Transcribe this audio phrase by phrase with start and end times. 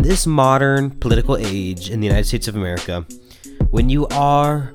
[0.00, 3.04] in this modern political age in the United States of America,
[3.68, 4.72] when you are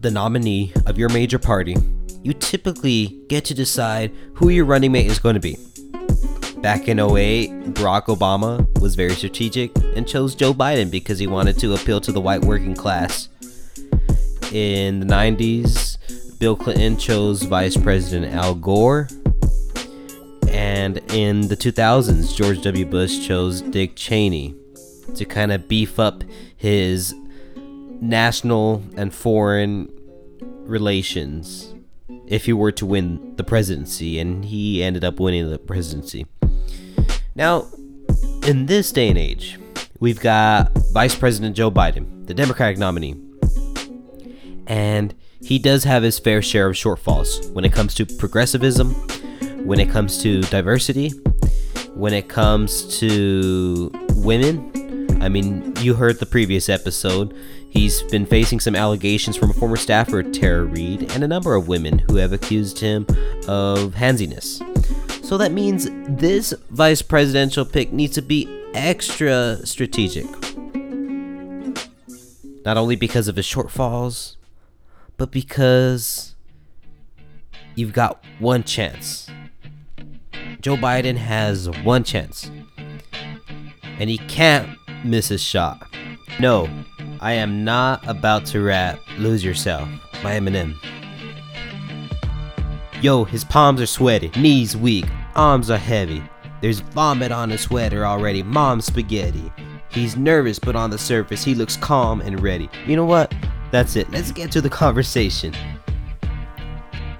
[0.00, 1.76] the nominee of your major party,
[2.22, 5.58] you typically get to decide who your running mate is going to be.
[6.62, 11.58] Back in 08, Barack Obama was very strategic and chose Joe Biden because he wanted
[11.58, 13.28] to appeal to the white working class.
[14.50, 19.08] In the 90s, Bill Clinton chose Vice President Al Gore.
[20.82, 22.84] And in the 2000s, George W.
[22.84, 24.52] Bush chose Dick Cheney
[25.14, 26.24] to kind of beef up
[26.56, 27.14] his
[28.00, 29.88] national and foreign
[30.40, 31.72] relations
[32.26, 36.26] if he were to win the presidency, and he ended up winning the presidency.
[37.36, 37.68] Now,
[38.44, 39.60] in this day and age,
[40.00, 43.14] we've got Vice President Joe Biden, the Democratic nominee,
[44.66, 48.96] and he does have his fair share of shortfalls when it comes to progressivism,
[49.64, 51.10] when it comes to diversity,
[51.94, 54.70] when it comes to women.
[55.22, 57.34] I mean, you heard the previous episode.
[57.70, 61.68] He's been facing some allegations from a former staffer, Tara Reade, and a number of
[61.68, 63.06] women who have accused him
[63.48, 64.60] of handsiness.
[65.22, 70.26] So that means this vice presidential pick needs to be extra strategic.
[72.64, 74.36] Not only because of his shortfalls,
[75.16, 76.34] but because
[77.74, 79.28] you've got one chance.
[80.62, 82.48] Joe Biden has one chance.
[83.82, 85.84] And he can't miss his shot.
[86.38, 86.68] No,
[87.20, 89.88] I am not about to rap Lose Yourself
[90.22, 90.76] by Eminem.
[93.02, 96.22] Yo, his palms are sweaty, knees weak, arms are heavy.
[96.60, 99.52] There's vomit on his sweater already, mom's spaghetti.
[99.90, 102.70] He's nervous, but on the surface, he looks calm and ready.
[102.86, 103.34] You know what?
[103.72, 104.08] That's it.
[104.12, 105.54] Let's get to the conversation.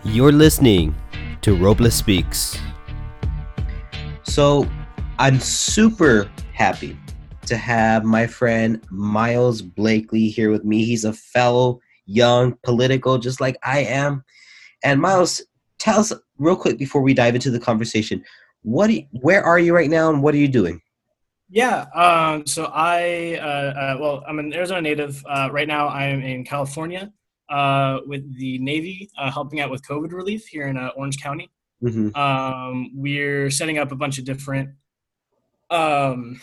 [0.04, 0.94] You're listening
[1.40, 2.56] to Robles Speaks.
[4.32, 4.66] So,
[5.18, 6.98] I'm super happy
[7.44, 10.86] to have my friend Miles Blakely here with me.
[10.86, 14.24] He's a fellow young political, just like I am.
[14.82, 15.42] And Miles,
[15.78, 18.24] tell us real quick before we dive into the conversation,
[18.62, 20.80] what you, where are you right now and what are you doing?
[21.50, 25.22] Yeah, um, so I, uh, uh, well, I'm an Arizona native.
[25.28, 27.12] Uh, right now, I am in California
[27.50, 31.50] uh, with the Navy, uh, helping out with COVID relief here in uh, Orange County.
[31.82, 32.14] Mm-hmm.
[32.16, 34.70] Um, we're setting up a bunch of different
[35.70, 36.40] um,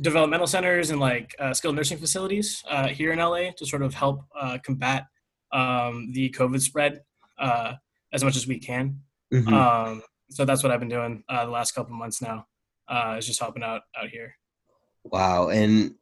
[0.00, 4.24] developmental centers and like skilled nursing facilities here in LA to sort of help
[4.62, 5.06] combat
[5.52, 7.02] um, the COVID spread
[7.40, 9.00] as much as we can.
[9.32, 9.54] Mm-hmm.
[9.54, 12.46] Um, so that's what I've been doing the last couple months now
[12.92, 14.34] uh, is just helping out out here.
[15.04, 15.94] Wow, and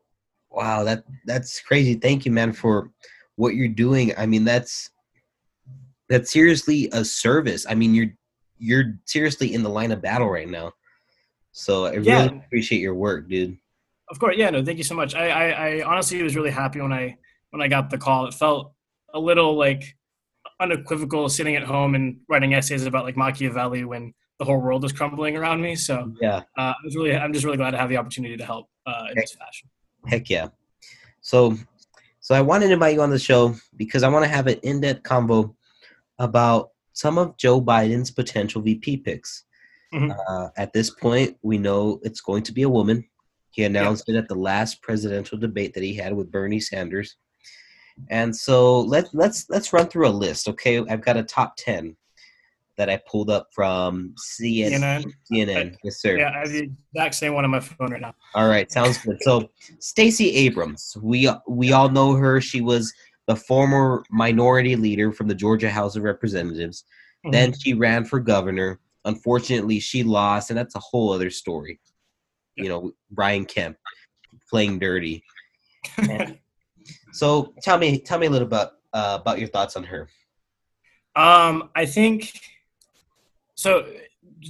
[0.50, 1.94] wow, that that's crazy.
[1.94, 2.90] Thank you, man, for
[3.36, 4.12] what you're doing.
[4.16, 4.90] I mean, that's
[6.08, 7.64] that's seriously a service.
[7.68, 8.12] I mean, you're
[8.60, 10.72] you're seriously in the line of battle right now.
[11.52, 12.22] So I yeah.
[12.22, 13.56] really appreciate your work, dude.
[14.08, 15.14] Of course, yeah, no, thank you so much.
[15.14, 17.16] I, I, I honestly was really happy when I
[17.50, 18.26] when I got the call.
[18.26, 18.72] It felt
[19.14, 19.96] a little like
[20.60, 24.92] unequivocal sitting at home and writing essays about like Machiavelli when the whole world is
[24.92, 25.74] crumbling around me.
[25.76, 28.44] So yeah, uh, I was really, I'm just really glad to have the opportunity to
[28.44, 29.68] help uh, in heck, this fashion.
[30.06, 30.48] Heck yeah.
[31.20, 31.56] So,
[32.20, 34.58] so I wanted to invite you on the show because I want to have an
[34.62, 35.54] in-depth convo
[36.18, 39.44] about some of Joe Biden's potential VP picks.
[39.94, 40.12] Mm-hmm.
[40.28, 43.04] Uh, at this point, we know it's going to be a woman.
[43.50, 44.16] He announced yeah.
[44.16, 47.16] it at the last presidential debate that he had with Bernie Sanders.
[48.08, 50.82] And so let let's let's run through a list, okay?
[50.88, 51.96] I've got a top ten
[52.76, 55.04] that I pulled up from CNN.
[55.30, 55.76] CNN.
[55.82, 56.16] Yes, sir.
[56.16, 58.14] Yeah, I have the exact same one on my phone right now.
[58.34, 59.18] All right, sounds good.
[59.22, 59.50] So,
[59.80, 62.40] Stacey Abrams, we we all know her.
[62.40, 62.92] She was
[63.30, 66.82] the former minority leader from the Georgia House of Representatives.
[67.24, 67.30] Mm-hmm.
[67.30, 68.80] Then she ran for governor.
[69.04, 71.78] Unfortunately, she lost, and that's a whole other story.
[72.56, 73.76] You know, Brian Kemp
[74.48, 75.22] playing dirty.
[77.12, 80.08] so, tell me, tell me a little bit uh, about your thoughts on her.
[81.14, 82.32] Um, I think
[83.54, 83.86] so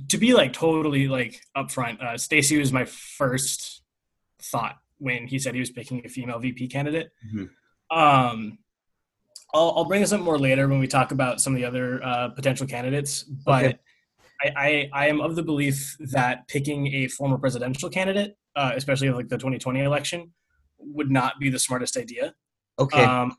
[0.09, 3.83] to be like totally like upfront, uh, Stacey was my first
[4.41, 7.11] thought when he said he was picking a female VP candidate.
[7.27, 7.99] Mm-hmm.
[7.99, 8.59] Um,
[9.53, 12.03] I'll, I'll, bring this up more later when we talk about some of the other
[12.05, 13.79] uh, potential candidates, but okay.
[14.43, 19.11] I, I, I, am of the belief that picking a former presidential candidate, uh, especially
[19.11, 20.33] like the 2020 election,
[20.79, 22.35] would not be the smartest idea.
[22.79, 23.03] Okay.
[23.03, 23.37] Um,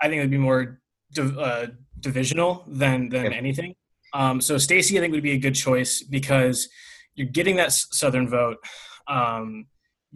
[0.00, 0.80] I think it would be more
[1.12, 1.66] div- uh,
[2.00, 3.36] divisional than than okay.
[3.36, 3.74] anything.
[4.14, 6.68] Um, so Stacey, I think, would be a good choice because
[7.14, 8.58] you're getting that southern vote.
[9.08, 9.66] Um,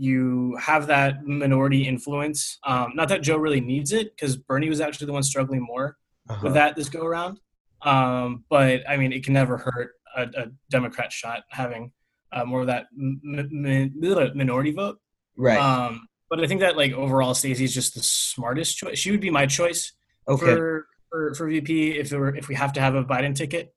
[0.01, 2.59] you have that minority influence.
[2.65, 5.99] Um, not that Joe really needs it, because Bernie was actually the one struggling more
[6.27, 6.41] uh-huh.
[6.43, 7.39] with that this go around.
[7.83, 11.93] Um, but I mean, it can never hurt a, a Democrat shot having
[12.33, 14.99] uh, more of that m- m- minority vote.
[15.37, 15.59] Right.
[15.59, 18.99] Um, but I think that like overall, Stacey's just the smartest choice.
[18.99, 19.93] She would be my choice
[20.27, 20.47] okay.
[20.47, 23.75] for, for for VP if there were if we have to have a Biden ticket.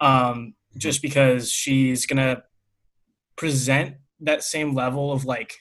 [0.00, 2.44] Um, just because she's gonna
[3.36, 5.58] present that same level of like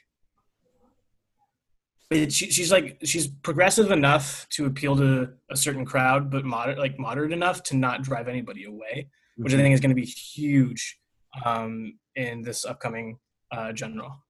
[2.12, 6.78] it, she, she's like she's progressive enough to appeal to a certain crowd, but moderate
[6.78, 9.62] like moderate enough to not drive anybody away, which I Mhm.
[9.62, 11.00] think is going to be huge
[11.44, 13.18] um, in this upcoming
[13.52, 14.24] uh, general.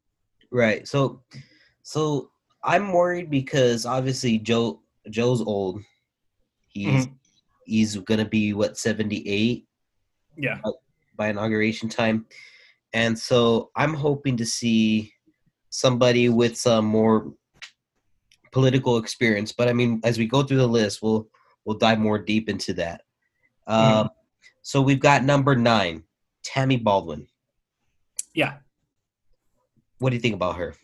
[0.52, 0.88] Right.
[0.88, 1.22] So,
[1.84, 2.32] so
[2.64, 5.82] I'm worried because obviously Joe Joe's old.
[6.68, 7.08] He's
[7.66, 9.66] he's gonna be what 78
[10.38, 10.60] Yeah,
[11.16, 12.26] by inauguration time,
[12.94, 15.14] and so I'm hoping to see
[15.70, 17.34] somebody with some more
[18.56, 19.52] political experience.
[19.52, 21.28] But I mean, as we go through the list, we'll
[21.66, 23.02] we'll dive more deep into that.
[23.68, 24.10] Um,
[24.62, 26.04] So we've got number nine,
[26.44, 27.28] Tammy Baldwin.
[28.34, 28.54] yeah.
[30.00, 30.76] What do you think about her?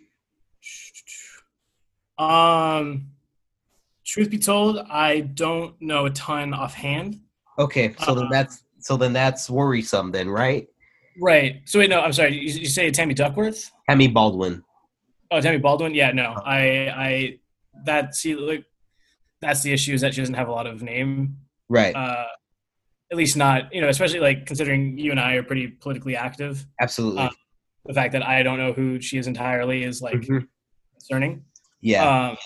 [2.17, 3.07] Um,
[4.05, 7.19] truth be told, I don't know a ton offhand.
[7.57, 10.67] Okay, so then Uh, that's so then that's worrisome, then, right?
[11.19, 11.61] Right.
[11.65, 12.33] So wait, no, I'm sorry.
[12.35, 13.69] You, you say Tammy Duckworth?
[13.89, 14.63] Tammy Baldwin.
[15.29, 15.93] Oh, Tammy Baldwin.
[15.93, 16.59] Yeah, no, I,
[17.07, 17.39] I,
[17.85, 18.65] that see, like,
[19.41, 21.37] that's the issue is that she doesn't have a lot of name.
[21.69, 21.95] Right.
[21.95, 22.25] Uh,
[23.11, 26.65] at least not, you know, especially like considering you and I are pretty politically active.
[26.79, 27.23] Absolutely.
[27.23, 27.29] uh,
[27.85, 30.47] The fact that I don't know who she is entirely is like Mhm.
[30.93, 31.43] concerning.
[31.81, 32.29] Yeah.
[32.29, 32.37] Um,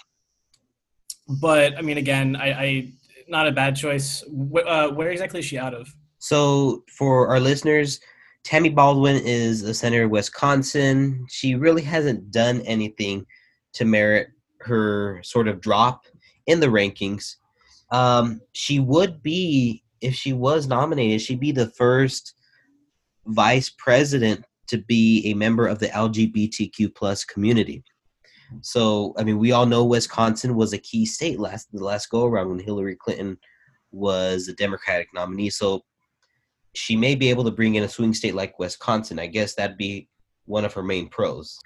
[1.41, 2.91] but I mean, again, I, I
[3.27, 4.23] not a bad choice.
[4.29, 5.87] Wh- uh, where exactly is she out of?
[6.19, 7.99] So, for our listeners,
[8.43, 11.25] Tammy Baldwin is a senator of Wisconsin.
[11.29, 13.25] She really hasn't done anything
[13.73, 14.29] to merit
[14.65, 16.05] her sort of drop
[16.47, 17.35] in the rankings.
[17.91, 22.33] Um, she would be, if she was nominated, she'd be the first
[23.27, 27.83] vice president to be a member of the LGBTQ plus community.
[28.61, 32.25] So, I mean, we all know Wisconsin was a key state last the last go
[32.25, 33.37] around when Hillary Clinton
[33.91, 35.49] was the Democratic nominee.
[35.49, 35.83] So,
[36.73, 39.17] she may be able to bring in a swing state like Wisconsin.
[39.17, 40.09] I guess that'd be
[40.45, 41.57] one of her main pros.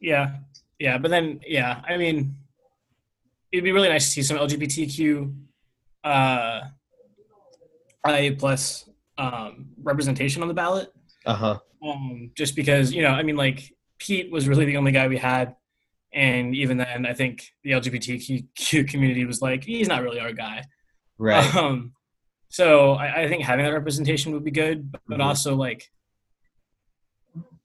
[0.00, 0.36] Yeah,
[0.78, 2.34] yeah, but then yeah, I mean,
[3.52, 5.34] it'd be really nice to see some LGBTQ,
[6.04, 6.60] uh,
[8.08, 8.88] IA plus
[9.18, 10.92] um, representation on the ballot.
[11.24, 11.58] Uh huh.
[11.84, 15.16] Um, just because you know, I mean, like Pete was really the only guy we
[15.18, 15.56] had,
[16.12, 20.64] and even then, I think the LGBTQ community was like, he's not really our guy.
[21.18, 21.54] Right.
[21.54, 21.92] Um,
[22.48, 25.24] so I, I think having that representation would be good, but, Mhm.
[25.24, 25.90] also like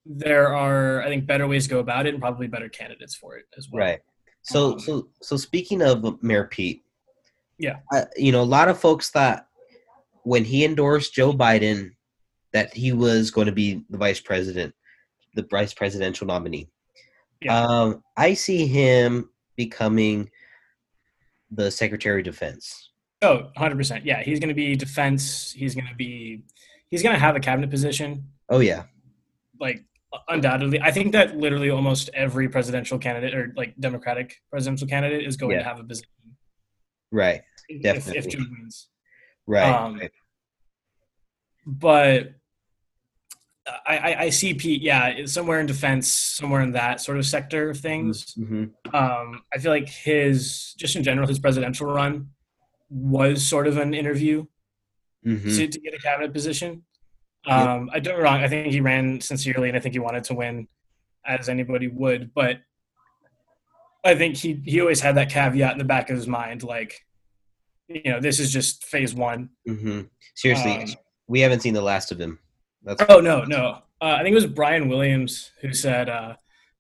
[0.06, 3.38] there are I think better ways to go about it and probably better candidates for
[3.38, 3.86] it as well.
[3.86, 4.00] Right.
[4.44, 6.84] So Um, so so speaking of Mayor Pete,
[7.60, 7.78] Yeah.
[7.94, 9.48] uh, you know, a lot of folks thought
[10.24, 11.92] when he endorsed Joe Biden
[12.54, 14.74] that he was going to be the vice president,
[15.36, 16.68] the vice presidential nominee.
[17.42, 17.60] Yeah.
[17.60, 20.30] Um, I see him becoming
[21.50, 22.90] the Secretary of Defense.
[23.24, 24.02] Oh, 100%.
[24.04, 25.52] Yeah, he's going to be defense.
[25.52, 26.44] He's going to be
[26.90, 28.84] he's going to have a cabinet position Oh yeah.
[29.60, 29.84] like
[30.28, 30.82] undoubtedly.
[30.82, 35.52] I think that literally almost every presidential candidate or like Democratic presidential candidate is going
[35.54, 35.60] Yeah.
[35.60, 36.10] to have a position
[37.12, 37.42] Right.
[37.70, 38.90] if, if Joe wins.
[39.48, 39.70] Right.
[39.70, 40.12] Um, right.
[41.66, 42.34] but
[43.86, 47.70] I, I, I see Pete, yeah, somewhere in defense, somewhere in that sort of sector
[47.70, 48.34] of things.
[48.36, 48.72] Mhm.
[48.94, 52.30] Um, I feel like his, just in general, his presidential run
[52.90, 54.46] was sort of an interview
[55.26, 55.56] Mhm.
[55.56, 56.84] to, to get a cabinet position.
[57.46, 57.56] Yep.
[57.58, 58.44] Um, I don't wrong.
[58.44, 60.68] I think he ran sincerely, and I think he wanted to win,
[61.26, 62.34] as anybody would.
[62.34, 62.60] But
[64.04, 67.06] I think he he always had that caveat in the back of his mind, like,
[67.88, 69.50] you know, this is just phase one.
[69.68, 70.10] Mhm.
[70.36, 70.88] Seriously, Um,
[71.28, 72.40] we haven't seen the last of him.
[72.84, 73.82] That's Oh no, no.
[74.02, 76.36] Uh, I think it was Brian Williams who said uh,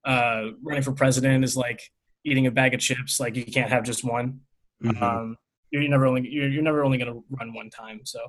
[0.05, 1.91] uh, running for president is like
[2.23, 3.19] eating a bag of chips.
[3.19, 4.41] Like you can't have just one.
[4.83, 5.01] Mhm.
[5.01, 5.37] Um,
[5.71, 8.01] you're never only you're, you're never only going to run one time.
[8.03, 8.19] So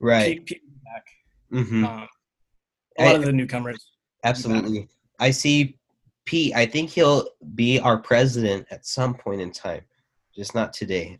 [0.00, 0.38] right.
[0.38, 1.06] Pete, Pete back.
[1.52, 1.84] Mhm.
[1.86, 2.08] Um,
[2.98, 3.84] a lot I- of the newcomers.
[4.24, 4.88] Absolutely.
[5.18, 5.78] I see
[6.24, 6.54] Pete.
[6.54, 9.82] I think he'll be our president at some point in time,
[10.34, 11.18] just not today.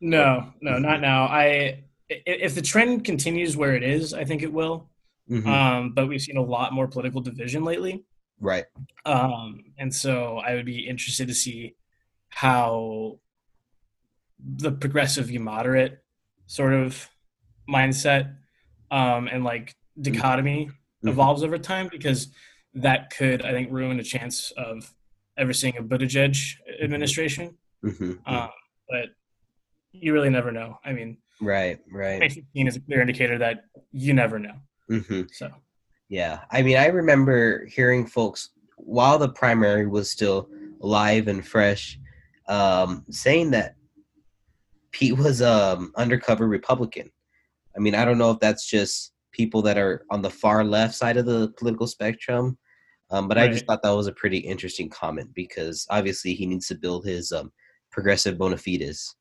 [0.00, 1.24] No, no, not now.
[1.24, 4.88] I if the trend continues where it is, I think it will.
[5.30, 5.46] Mhm.
[5.46, 8.04] Um, but we've seen a lot more political division lately.
[8.38, 8.66] right.
[9.06, 11.74] Um, and so I would be interested to see
[12.28, 13.18] how
[14.38, 16.04] the progressive you moderate
[16.46, 17.08] sort of
[17.68, 18.36] mindset
[18.90, 20.70] um, and like dichotomy
[21.04, 21.10] Mhm.
[21.10, 22.28] evolves over time because
[22.74, 24.94] that could, I think, ruin a chance of
[25.38, 26.36] ever seeing a Buttigieg
[26.82, 27.56] administration.
[27.84, 28.18] Mhm.
[28.26, 28.50] Um,
[28.88, 29.10] but
[29.92, 30.78] you really never know.
[30.84, 31.78] I mean, right.
[31.90, 32.20] Right.
[32.20, 34.54] 2016 is a clear indicator that you never know.
[34.88, 35.50] hmm So
[36.08, 36.44] Yeah.
[36.50, 40.48] I mean, I remember hearing folks while the primary was still
[40.80, 41.98] live and fresh,
[42.48, 43.74] um, saying that
[44.92, 47.10] Pete was um undercover Republican.
[47.76, 50.94] I mean, I don't know if that's just people that are on the far left
[50.94, 52.56] side of the political spectrum,
[53.10, 56.66] um, but I just thought that was a pretty interesting comment because obviously he needs
[56.68, 57.52] to build his um,
[57.92, 59.14] progressive bona fides.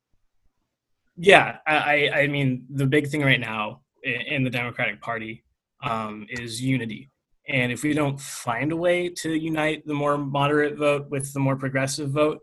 [1.18, 5.44] Yeah, I, I mean, the big thing right now in the Democratic Party
[5.84, 7.12] um, is unity.
[7.48, 11.40] And if we don't find a way to unite the more moderate vote with the
[11.40, 12.40] more progressive vote,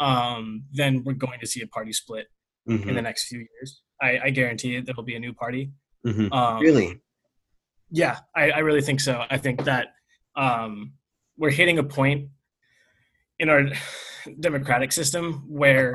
[0.00, 2.26] um, then we're going to see a party split
[2.66, 3.82] in Mhm, the next few years.
[4.00, 4.86] I, I guarantee it.
[4.86, 5.70] There'll be a new party.
[6.06, 6.32] mhm.
[6.32, 7.00] Um, Really?
[7.90, 9.24] Yeah, I, I really think so.
[9.30, 9.88] I think that
[10.36, 10.94] um,
[11.36, 12.28] we're hitting a point
[13.38, 13.62] in our
[14.40, 15.94] democratic system where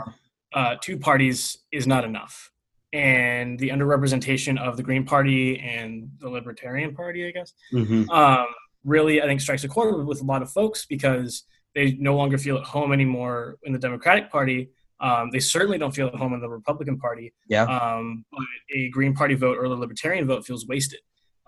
[0.54, 2.52] uh, two parties is not enough.
[2.92, 8.48] And the underrepresentation of the Green Party and the Libertarian Party, I guess, hmm um,
[8.84, 11.44] really, I think, strikes a chord with a lot of folks because
[11.76, 14.70] they no longer feel at home anymore in the Democratic Party.
[15.02, 17.34] Um, they certainly don't feel at home in the Republican Party.
[17.48, 17.64] Yeah.
[17.64, 18.42] Um, but
[18.76, 21.00] a Green Party vote or the Libertarian vote feels wasted.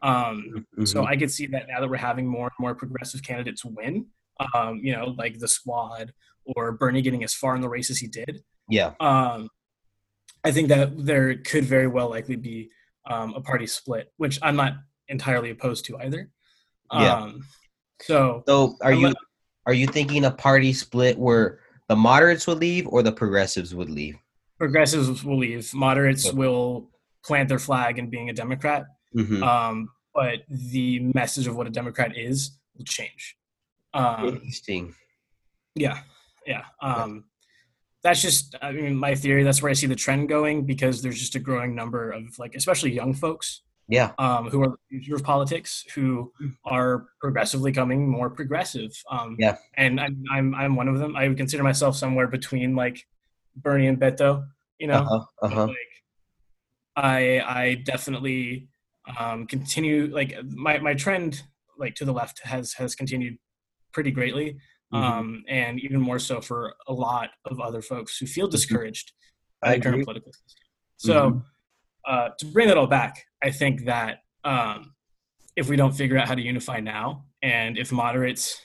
[0.04, 1.08] Um, so mhm.
[1.08, 4.08] I could see that now that we're having more and more progressive candidates win,
[4.54, 6.14] um, you know, like the squad
[6.46, 8.44] or Bernie getting as far in the race as he did.
[8.70, 8.94] yeah.
[9.00, 9.50] Um,
[10.44, 12.72] I think that there could very well likely be
[13.06, 14.74] um, a party split, which I'm not
[15.08, 16.32] entirely opposed to either.
[16.92, 17.16] Yeah.
[17.16, 17.46] Um,
[18.02, 19.14] so So are you
[19.68, 21.60] are you thinking a party split where
[21.92, 24.18] the moderates would leave or the progressives would leave?
[24.58, 26.38] progressives will leave, moderates Okay.
[26.38, 26.90] will
[27.28, 31.74] plant their flag in being a Democrat, hmm um, but the message of what a
[31.80, 32.38] Democrat is
[32.76, 33.36] will change.
[33.94, 34.94] Um, Interesting.
[35.76, 35.98] Yeah,
[36.46, 36.64] yeah.
[36.82, 37.26] Um,
[38.04, 39.44] That's just, I mean, my theory.
[39.44, 42.54] That's where I see the trend going because there's just a growing number of like,
[42.56, 43.48] especially young folks
[43.92, 44.14] Yeah.
[44.18, 46.32] um, who are the future of politics who
[46.66, 48.92] are progressively coming more progressive.
[49.16, 49.58] Um, Yeah.
[49.76, 51.16] And I'm, I'm, I'm one of them.
[51.16, 53.06] I would consider myself somewhere between like
[53.56, 54.48] Bernie and Beto.
[54.80, 55.26] You know, Uh huh.
[55.44, 55.94] Uh but, like
[56.96, 58.68] I I definitely
[59.20, 60.32] um, continue like
[60.68, 61.44] my my trend
[61.78, 63.38] like to the left has has continued
[63.94, 64.58] pretty greatly,
[64.94, 64.98] Mhm.
[65.04, 69.12] um, and even more so for a lot of other folks who feel discouraged
[69.64, 70.06] I by the current agree.
[70.06, 70.64] political system.
[70.98, 71.44] So
[72.06, 74.94] uh, to bring that all back, I think that um,
[75.56, 78.60] if we don't figure out how to unify now, and if moderates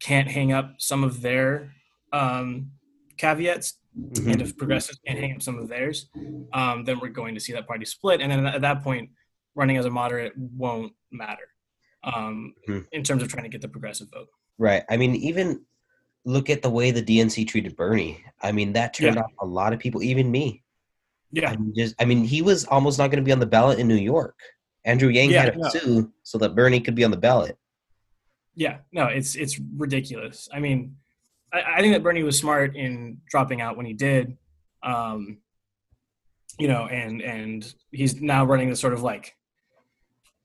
[0.00, 1.72] can't hang up some of their
[2.12, 2.70] um,
[3.16, 4.32] caveats Mhm.
[4.32, 6.10] and if progressives can't hang up some of theirs,
[6.52, 8.20] um, then we're going to see that party split.
[8.20, 9.10] And then at that point,
[9.54, 11.48] running as a moderate won't matter
[12.04, 12.86] um, Mhm.
[12.92, 14.28] in terms of trying to get the progressive vote.
[14.58, 14.84] Right.
[14.90, 15.64] I mean, even
[16.24, 18.22] look at the way the DNC treated Bernie.
[18.42, 19.22] I mean, that turned Yeah.
[19.22, 20.62] off a lot of people, even me.
[21.32, 23.46] Yeah, I mean, just I mean, he was almost not going to be on the
[23.46, 24.38] ballot in New York.
[24.84, 25.68] Andrew Yang Yeah, had to no.
[25.68, 27.56] sue so that Bernie could be on the ballot.
[28.54, 30.48] yeah, no, it's it's ridiculous.
[30.52, 30.96] I mean,
[31.52, 34.36] I, I think that Bernie was smart in dropping out when he did,
[34.82, 35.38] um,
[36.58, 39.34] you know, and and he's now running this sort of like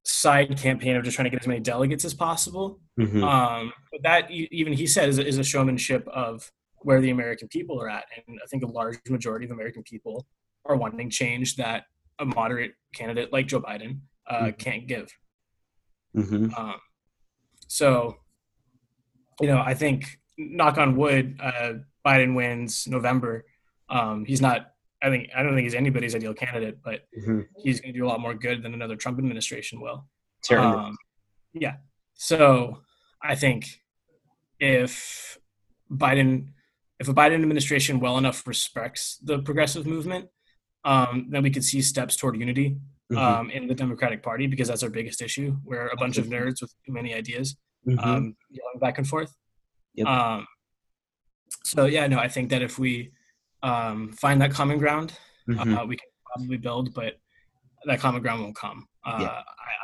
[0.03, 2.79] side campaign of just trying to get as many delegates as possible.
[2.99, 3.23] Mhm.
[3.23, 7.47] Um, but that even he said is a, is a showmanship of where the American
[7.47, 10.25] people are at, and I think a large majority of American people
[10.65, 11.85] are wanting change that
[12.19, 14.57] a moderate candidate like Joe Biden uh, Mhm.
[14.59, 15.11] can't give.
[16.15, 16.57] Mhm.
[16.57, 16.79] Um,
[17.67, 18.17] so,
[19.41, 21.73] you know, I think knock on wood, uh,
[22.05, 23.45] Biden wins November.
[23.89, 24.67] Um, he's not.
[25.03, 27.47] I think I don't think he's anybody's ideal candidate, but Mhm.
[27.63, 30.07] he's going to do a lot more good than another Trump administration will.
[30.63, 30.97] Um,
[31.53, 31.77] yeah.
[32.13, 32.83] So
[33.21, 33.81] I think
[34.59, 35.37] if
[35.89, 36.53] Biden,
[36.99, 40.29] if a Biden administration well enough respects the progressive movement,
[40.83, 42.77] um, then we could see steps toward unity
[43.11, 43.17] Mhm.
[43.17, 45.57] um, in the Democratic Party because that's our biggest issue.
[45.63, 47.57] We're a bunch of nerds with too many ideas
[47.87, 48.03] Mhm.
[48.05, 49.35] um, yelling back and forth.
[49.95, 50.07] Yep.
[50.07, 50.47] Um,
[51.63, 53.11] so yeah, no, I think that if we
[53.63, 55.13] um, find that common ground,
[55.47, 55.77] Mhm.
[55.77, 57.19] uh, we can probably build, but
[57.85, 58.87] that common ground won't come.
[59.05, 59.27] Uh, Yeah.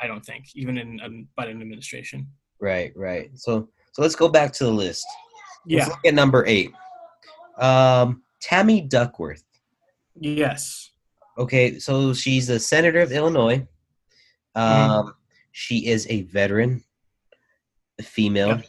[0.02, 2.28] I, I don't think, even in a Biden administration.
[2.60, 2.92] Right.
[2.96, 3.30] Right.
[3.38, 5.06] So so let's go back to the list.
[5.66, 5.80] Yeah.
[5.80, 6.72] Let's look at number eight.
[7.58, 9.44] Um, Tammy Duckworth.
[10.20, 10.92] Yes.
[11.38, 13.68] Okay, so she's a senator of Illinois.
[14.56, 14.92] Mm-hmm.
[14.92, 15.14] Um,
[15.52, 16.84] She is a veteran,
[18.00, 18.50] a female.
[18.50, 18.66] Yep.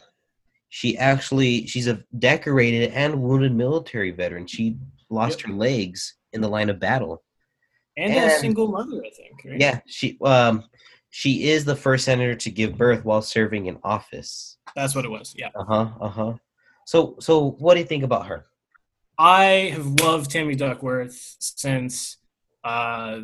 [0.69, 4.45] She actually she's a decorated and wounded military veteran.
[4.47, 4.77] She
[5.09, 5.47] lost Yep.
[5.49, 7.23] her legs in the line of battle.
[7.97, 9.41] And, a single mother, I think.
[9.45, 9.59] Right?
[9.59, 10.63] Yeah, she um
[11.09, 14.57] she is the first senator to give birth while serving in office.
[14.75, 15.33] That's what it was.
[15.35, 15.49] Yeah.
[15.55, 15.89] Uh huh.
[15.99, 16.33] Uh huh.
[16.85, 18.45] So so what do you think about her?
[19.19, 22.17] I have loved Tammy Duckworth since
[22.63, 23.19] uh,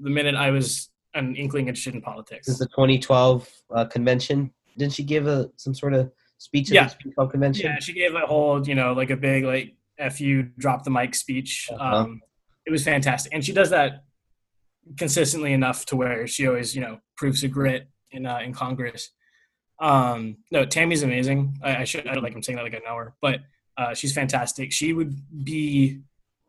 [0.00, 2.46] the minute I was an inkling interested in politics.
[2.46, 6.84] Since the 2012 uh, convention, didn't she give a some sort of speech at Yeah.
[6.84, 7.66] the Speak Club convention?
[7.66, 10.90] Yeah, she gave a whole, you know, like a big like "f you, drop the
[10.90, 11.68] mic" speech.
[11.72, 11.96] Uh-huh.
[11.96, 12.20] Um,
[12.64, 14.04] it was fantastic, and she does that
[14.96, 19.10] consistently enough to where she always, you know, proves her grit in uh, in Congress.
[19.80, 21.58] Um, no, Tammy's amazing.
[21.60, 23.40] I, I should I don't like I'm saying that like an hour, but
[23.80, 24.70] uh, she's fantastic.
[24.72, 25.12] She would
[25.44, 26.00] be,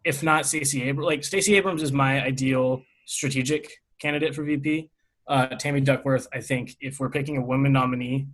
[0.03, 4.89] if not Stacey Abrams, like Stacey Abrams is my ideal strategic candidate for VP.
[5.27, 8.27] Uh, Tammy Duckworth, I think, if we're picking a woman nominee,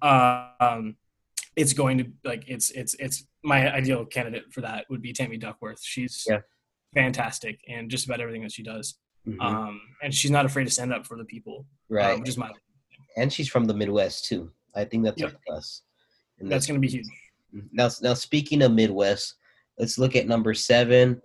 [0.00, 0.96] uh, um,
[1.54, 5.36] it's going to like it's it's it's my ideal candidate for that would be Tammy
[5.36, 5.80] Duckworth.
[5.82, 6.40] She's Yeah.
[6.94, 8.98] fantastic and just about everything that she does.
[9.28, 9.40] Mhm.
[9.40, 12.14] Um, and she's not afraid to stand up for the people, right.
[12.14, 12.50] um, which is my
[13.16, 14.50] and she's from the Midwest too.
[14.74, 15.34] I think that's Yep.
[15.34, 15.82] a plus.
[16.38, 17.06] And that's going to be huge.
[17.72, 19.34] Now, now speaking of Midwest,
[19.78, 21.20] let's look at number seven,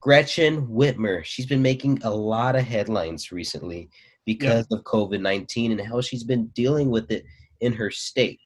[0.00, 1.24] Gretchen Whitmer.
[1.24, 3.90] She's been making a lot of headlines recently
[4.24, 7.24] because of COVID nineteen and how she's been dealing with it
[7.60, 8.40] in her state.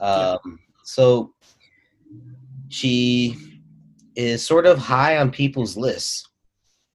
[0.00, 0.36] Yeah.
[0.44, 1.34] Um, so
[2.68, 3.36] she
[4.14, 6.28] is sort of high on people's lists.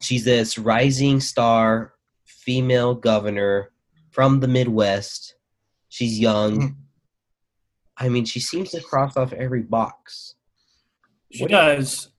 [0.01, 1.93] She's this rising star
[2.25, 3.72] female governor
[4.10, 5.36] from the Midwest.
[5.89, 6.77] She's young.
[8.01, 10.36] I mean, she seems to cross off every box.
[11.31, 12.10] She What you- does.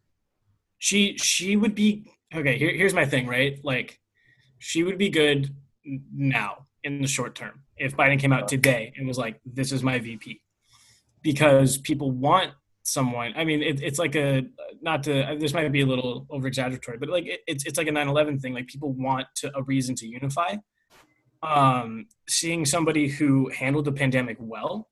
[0.78, 2.56] She she would be okay.
[2.58, 3.58] Here, here's my thing, right?
[3.64, 3.98] Like,
[4.58, 5.54] she would be good
[6.14, 9.82] now in the short term if Biden came out today and was like, "This is
[9.82, 10.40] my VP,"
[11.22, 12.52] because people want
[12.84, 13.32] someone.
[13.36, 14.42] I mean, it, it's like a
[14.80, 15.36] not to.
[15.38, 18.40] This might be a little over exaggeratory, but like it, it's it's like a 9/11
[18.40, 18.52] thing.
[18.54, 20.56] Like people want to, a reason to unify.
[21.42, 24.88] Um, seeing somebody who handled the pandemic well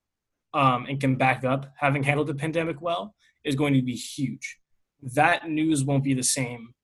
[0.54, 3.14] um, and can back up having handled the pandemic well
[3.44, 4.58] is going to be huge.
[5.02, 6.74] That news won't be the same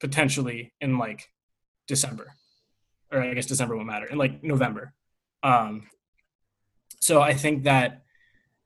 [0.00, 1.28] potentially in like
[1.86, 2.32] December,
[3.10, 4.94] or I guess December won't matter in like November.
[5.42, 5.88] Um,
[7.00, 8.02] so I think that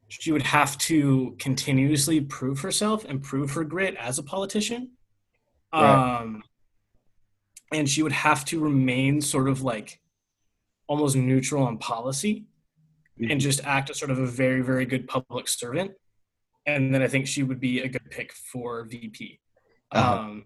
[0.08, 4.92] she would have to continuously prove herself and prove her grit as a politician.
[5.72, 6.20] Right.
[6.20, 6.42] Um,
[7.72, 10.00] and she would have to remain sort of like
[10.86, 12.46] almost neutral on policy
[13.18, 15.92] and just act as sort of a very, very good public servant.
[16.66, 19.40] And then I think she would be a good pick for VP.
[19.92, 20.18] Uh-huh.
[20.18, 20.44] Um,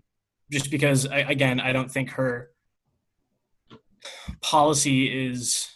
[0.51, 2.51] just because, I, again, I don't think her
[4.41, 5.69] policy is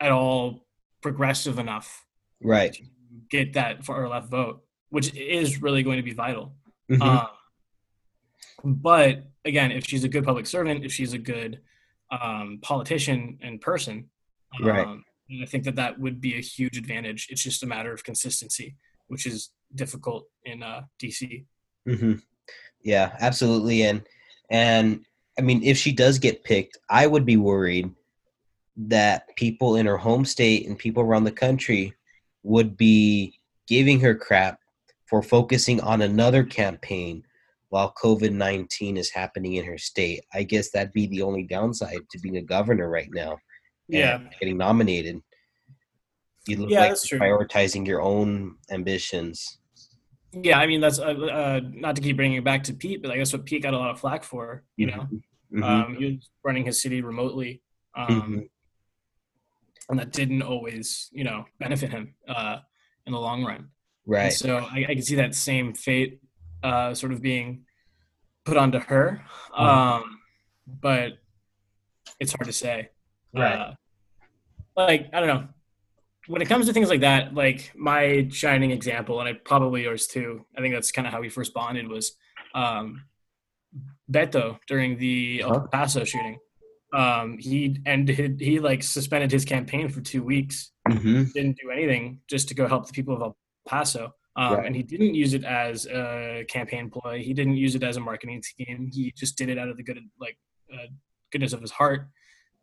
[0.00, 0.66] at all
[1.00, 2.04] progressive enough
[2.42, 2.72] Right.
[2.74, 2.82] to
[3.30, 6.54] get that far left vote, which is really going to be vital.
[6.90, 7.00] Mhm.
[7.02, 7.28] Um,
[8.64, 11.60] but again, if she's a good public servant, if she's a good
[12.10, 14.10] um, politician and person,
[14.60, 14.98] um, Right.
[15.32, 17.28] And I think that that would be a huge advantage.
[17.30, 18.76] It's just a matter of consistency,
[19.08, 21.46] which is difficult in uh, DC.
[21.86, 22.14] hmm
[22.82, 23.82] Yeah, absolutely.
[23.84, 24.02] And
[24.50, 25.04] and
[25.38, 27.90] I mean, if she does get picked, I would be worried
[28.76, 31.94] that people in her home state and people around the country
[32.42, 34.58] would be giving her crap
[35.06, 37.24] for focusing on another campaign
[37.70, 40.24] while COVID nineteen is happening in her state.
[40.34, 43.38] I guess that'd be the only downside to being a governor right now.
[43.92, 45.22] And Yeah, getting nominated.
[46.46, 49.58] You look Yeah, like prioritizing your own ambitions.
[50.32, 50.58] yeah.
[50.58, 53.16] I mean, that's uh, uh, not to keep bringing it back to Pete, but I
[53.16, 54.64] guess what Pete got a lot of flack for.
[54.76, 55.08] You know,
[55.52, 55.62] Mhm.
[55.62, 57.62] um, he was running his city remotely.
[57.94, 58.48] Um, Mhm.
[59.90, 62.60] and that didn't always, you know, benefit him uh,
[63.06, 63.56] in the long run.
[63.56, 63.68] And
[64.06, 64.32] right.
[64.32, 66.20] so I, I can see that same fate
[66.62, 67.66] uh, sort of being
[68.44, 69.60] put onto her, Mhm.
[69.60, 70.20] um,
[70.66, 71.18] but
[72.18, 72.88] it's hard to say.
[73.34, 73.76] Right.
[74.76, 75.48] Like I don't know.
[76.28, 80.06] When it comes to things like that, like my shining example, and I probably yours
[80.06, 80.46] too.
[80.56, 82.12] I think that's kind of how we first bonded was
[82.54, 83.04] um,
[84.10, 85.66] Beto during the El Uh-huh.
[85.68, 86.38] Paso shooting.
[86.94, 92.20] Um, he and He like suspended his campaign for two weeks hmm didn't do anything
[92.28, 93.36] just to go help the people of El
[93.68, 94.12] Paso.
[94.36, 94.66] Um, Right.
[94.66, 97.22] And he didn't use it as a campaign ploy.
[97.22, 98.90] He didn't use it as a marketing scheme.
[98.92, 100.36] He just did it out of the good, like,
[100.72, 100.86] uh,
[101.30, 102.08] goodness of his heart,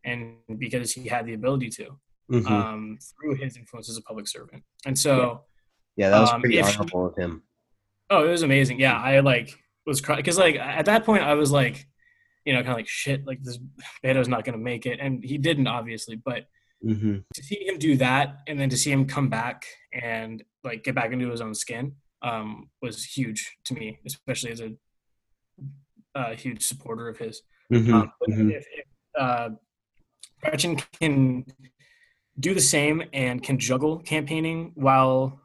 [0.03, 4.27] and because he had the ability to hmm um, through his influence as a public
[4.27, 4.63] servant.
[4.85, 5.43] And so,
[5.95, 7.43] yeah, that was um, pretty honorable of him.
[8.09, 8.79] oh, it was amazing.
[8.79, 11.87] Yeah, I like was crying because like at that point I was like,
[12.45, 13.25] you know, kind of like shit.
[13.25, 13.57] Like this
[14.03, 16.45] Beto's not going to make it, and he didn't obviously, but
[16.81, 20.83] hmm to see him do that and then to see him come back and like
[20.83, 24.73] get back into his own skin um, was huge to me, especially as a,
[26.15, 27.41] uh huge supporter of his.
[27.71, 28.51] hmm Um, but Mhm.
[28.51, 28.85] if, if
[29.17, 29.49] uh,
[30.41, 31.45] Gretchen can
[32.39, 35.39] do the same and can juggle campaigning while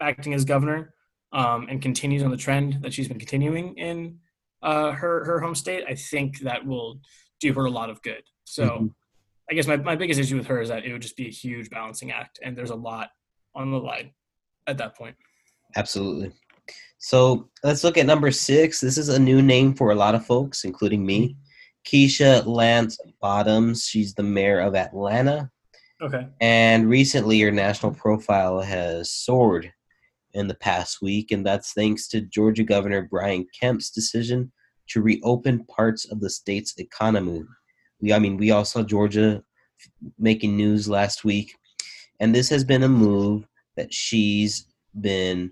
[0.00, 0.94] acting as governor
[1.32, 4.18] um, and continues on the trend that she's been continuing in
[4.62, 7.00] uh, her her home state, I think that will
[7.40, 8.22] do her a lot of good.
[8.44, 8.94] So Mhm.
[9.50, 11.30] I guess my, my biggest issue with her is that it would just be a
[11.30, 13.10] huge balancing act, and there's a lot
[13.54, 14.12] on the line
[14.66, 15.16] at that point.
[15.76, 16.32] Absolutely.
[16.98, 18.80] So let's look at number six.
[18.80, 21.36] This is a new name for a lot of folks, including me.
[21.86, 23.84] Keisha Lance Bottoms.
[23.84, 25.50] She's the mayor of Atlanta.
[26.00, 26.26] Okay.
[26.40, 29.72] And recently, her national profile has soared
[30.34, 34.52] in the past week, and that's thanks to Georgia Governor Brian Kemp's decision
[34.90, 37.42] to reopen parts of the state's economy.
[38.00, 39.42] We, I mean, we all saw Georgia
[40.18, 41.56] making news last week,
[42.20, 44.66] and this has been a move that she's
[45.00, 45.50] been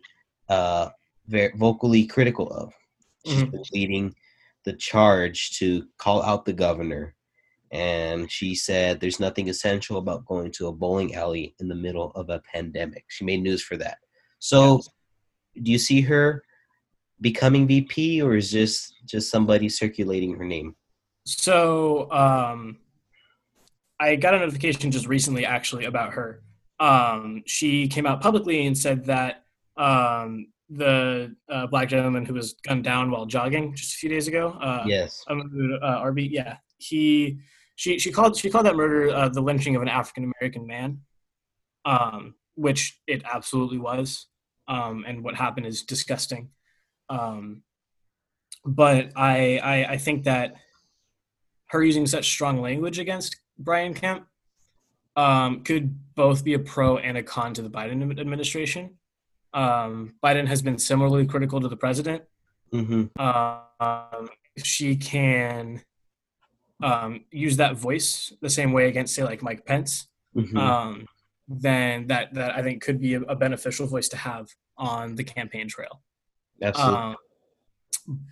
[0.48, 0.90] uh,
[1.26, 2.72] very vocally critical of.
[3.26, 3.50] She's Mhm.
[3.50, 4.14] been leading
[4.64, 7.15] the charge to call out the governor,
[7.76, 12.10] and she said there's nothing essential about going to a bowling alley in the middle
[12.14, 13.04] of a pandemic.
[13.08, 13.98] She made news for that.
[14.38, 14.80] So,
[15.62, 16.42] do you see her
[17.20, 20.74] becoming VP, or is just just somebody circulating her name?
[21.26, 22.78] So um,
[24.00, 26.42] I got a notification just recently, actually, about her.
[26.80, 29.44] Um, she came out publicly and said that
[29.76, 34.28] um, the uh, black gentleman who was gunned down while jogging just a few days
[34.28, 35.22] ago, uh, yes.
[35.28, 37.38] um, uh, RB, yeah, he
[37.76, 41.00] she she called she called that murder uh, the lynching of an African American man,
[41.84, 44.26] um, which it absolutely was,
[44.66, 46.50] um, and what happened is disgusting.
[47.08, 47.62] Um,
[48.64, 50.56] but I, I I think that
[51.66, 54.26] her using such strong language against Brian Kemp
[55.14, 58.96] um, could both be a pro and a con to the Biden administration.
[59.54, 62.24] Um, Biden has been similarly critical to the president
[62.72, 64.28] hmm um,
[64.62, 65.82] she can
[66.82, 71.06] um, use that voice the same way against, say, like Mike Pence, hmm um,
[71.48, 75.24] then that that I think could be a, a beneficial voice to have on the
[75.24, 76.02] campaign trail.
[76.60, 76.96] Absolutely.
[76.98, 77.16] Um,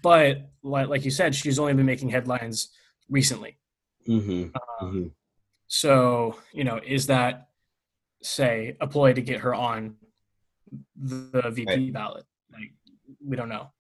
[0.03, 2.69] but like, like you said, she's only been making headlines
[3.09, 3.59] recently.
[4.07, 4.47] hmm
[4.81, 5.07] Um, hmm
[5.69, 7.49] So you know, is that
[8.23, 9.97] say a ploy to get her on
[10.97, 11.93] the VP Right.
[11.93, 12.25] ballot?
[12.53, 12.73] Like
[13.27, 13.73] we don't know.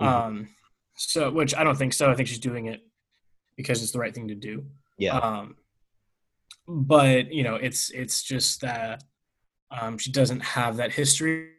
[0.00, 0.06] Mhm.
[0.06, 0.48] Um,
[0.96, 2.10] so which I don't think so.
[2.10, 2.80] I think she's doing it
[3.58, 4.64] because it's the right thing to do.
[4.98, 5.18] Yeah.
[5.18, 5.56] Um,
[6.66, 9.02] but you know, it's it's just that
[9.70, 11.50] um, she doesn't have that history,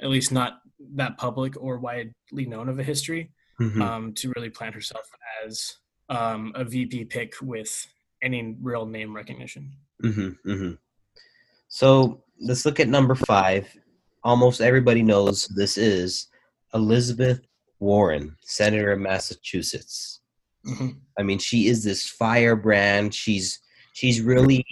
[0.00, 0.60] at least not
[0.94, 3.80] that public or widely known of a history, Mhm.
[3.80, 5.08] um, to really plant herself
[5.46, 5.76] as
[6.10, 7.86] um, a VP pick with
[8.20, 9.72] any real name recognition.
[10.02, 10.72] hmm hmm
[11.68, 13.66] So let's look at number five.
[14.24, 16.28] Almost everybody knows this is
[16.74, 17.40] Elizabeth
[17.78, 20.20] Warren, Senator of Massachusetts.
[20.66, 20.96] Mhm.
[21.18, 23.14] I mean, she is this firebrand.
[23.14, 23.60] She's
[23.92, 24.64] she's really,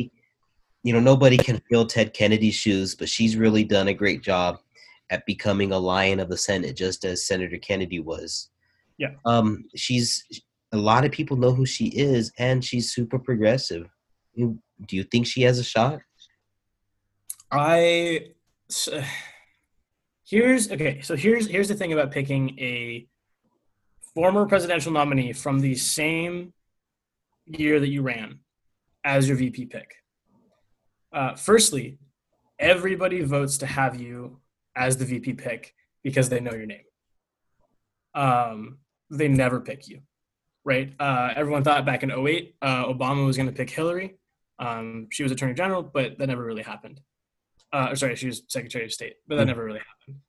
[0.82, 4.58] you know, nobody can fill Ted Kennedy's shoes, but she's really done a great job
[5.10, 8.48] at becoming a lion of the Senate, just as Senator Kennedy was.
[8.98, 9.10] Yeah.
[9.26, 10.24] Um, she's
[10.72, 13.86] a lot of people know who she is, and she's super progressive.
[14.36, 14.58] Do
[14.90, 16.00] you think she has a shot?
[17.50, 18.32] I
[18.70, 18.88] s-
[20.26, 21.00] here's okay.
[21.02, 23.06] So here's here's the thing about picking a
[24.14, 26.52] former presidential nominee from the same
[27.46, 28.40] year that you ran
[29.04, 29.94] as your VP pick.
[31.12, 31.98] Uh, firstly,
[32.58, 34.38] everybody votes to have you
[34.76, 36.84] as the VP pick because they know your name.
[38.14, 38.78] Um,
[39.10, 40.00] they never pick you,
[40.64, 40.92] right?
[40.98, 44.16] Uh, everyone thought back in 08, uh, Obama was going to pick Hillary.
[44.58, 47.00] Um, she was Attorney General, but that never really happened
[47.72, 49.46] uh, or sorry, she was Secretary of State, but that Mhm.
[49.46, 50.20] never really happened.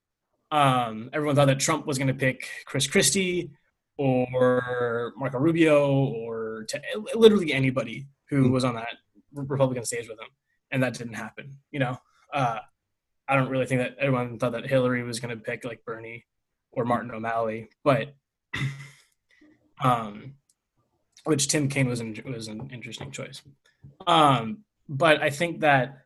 [0.50, 3.52] Um, everyone thought that Trump was going to pick Chris Christie
[3.98, 6.82] or Marco Rubio or to,
[7.16, 8.52] literally anybody who Mhm.
[8.52, 8.98] was on that
[9.34, 10.30] Republican stage with him,
[10.72, 11.58] and that didn't happen.
[11.72, 11.98] You know,
[12.34, 12.60] uh,
[13.28, 16.26] I don't really think that everyone thought that Hillary was going to pick like Bernie
[16.72, 18.16] or Martin O'Malley, but
[19.84, 20.36] um,
[21.24, 23.42] which Tim Kaine was an, was an interesting choice.
[24.08, 26.03] Um, but I think that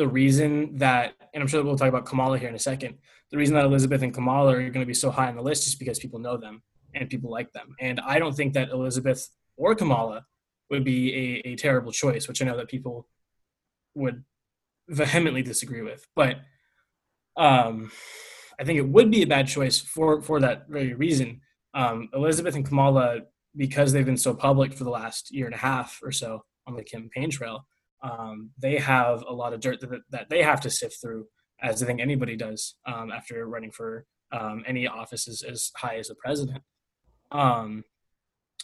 [0.00, 2.96] the reason that, and I'm sure we'll talk about Kamala here in a second,
[3.30, 5.66] the reason that Elizabeth and Kamala are going to be so high on the list
[5.66, 6.62] is because people know them
[6.94, 7.76] and people like them.
[7.78, 10.24] And I don't think that Elizabeth or Kamala
[10.70, 13.08] would be a, a terrible choice, which I know that people
[13.94, 14.24] would
[14.88, 16.06] vehemently disagree with.
[16.16, 16.38] But
[17.36, 17.92] um,
[18.58, 21.42] I think it would be a bad choice for, for that very reason.
[21.74, 23.20] Um, Elizabeth and Kamala,
[23.54, 26.74] because they've been so public for the last year and a half or so on
[26.74, 27.66] the campaign trail,
[28.02, 31.26] um, they have a lot of dirt that, that they have to sift through,
[31.62, 36.08] as I think anybody does um, after running for um, any office as high as
[36.08, 36.62] the president.
[37.32, 37.84] Um,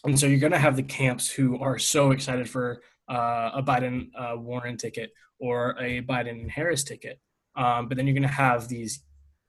[0.05, 3.63] and so you're going to have the camps who are so excited for uh, a
[3.63, 7.19] Biden uh, Warren ticket or a Biden Harris ticket.
[7.57, 9.03] Um, but then you're going to have these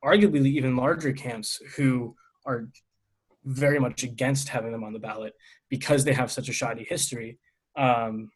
[0.03, 2.69] arguably even larger camps who are
[3.45, 5.33] very much against having them on the ballot
[5.69, 7.37] because they have such a shoddy history.
[7.75, 8.29] Um,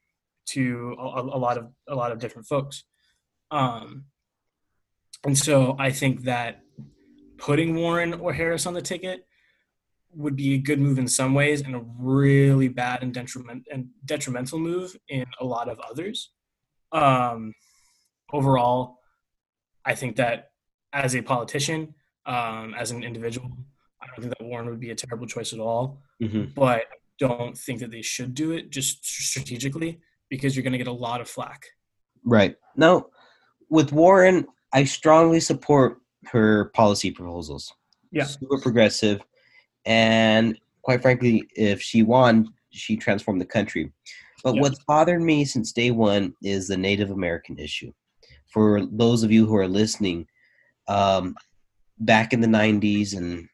[0.48, 2.84] to a, a lot of a lot of different folks.
[3.52, 4.06] Um,
[5.24, 6.62] and so I think that
[7.38, 9.26] putting Warren or Harris on the ticket
[10.14, 13.88] would be a good move in some ways and a really bad and, detriment, and
[14.06, 16.32] detrimental move in a lot of others.
[16.92, 17.54] Um,
[18.34, 19.00] overall,
[19.86, 20.52] I think that
[20.94, 23.50] as a politician, um, as an individual,
[24.02, 26.02] I don't think that Warren would be a terrible choice at all.
[26.22, 26.54] Mm-hmm.
[26.56, 26.84] But I
[27.18, 30.92] don't think that they should do it just strategically because you're going to get a
[30.92, 31.62] lot of flack.
[32.26, 32.56] Right.
[32.76, 33.08] Now,
[33.70, 36.00] with Warren, I strongly support
[36.32, 37.72] her policy proposals.
[38.12, 38.24] Yeah.
[38.24, 39.22] Super progressive.
[39.86, 43.92] And quite frankly, if she won, she transformed the country.
[44.44, 44.62] But Yeah.
[44.62, 47.92] what's bothered me since day one is the Native American issue.
[48.48, 50.28] For those of you who are listening,
[50.88, 51.36] um,
[52.00, 53.48] back in the 90s and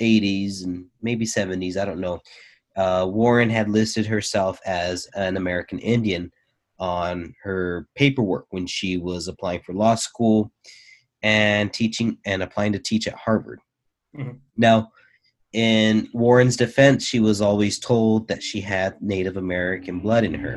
[0.00, 2.20] 80s and maybe 70s, I don't know,
[2.76, 6.32] uh, Warren had listed herself as an American Indian
[6.78, 10.52] on her paperwork when she was applying for law school
[11.22, 13.60] and teaching and applying to teach at Harvard.
[14.16, 14.40] Mhm.
[14.56, 14.90] Now,
[15.52, 20.56] in Warren's defense, she was always told that she had Native American blood in her.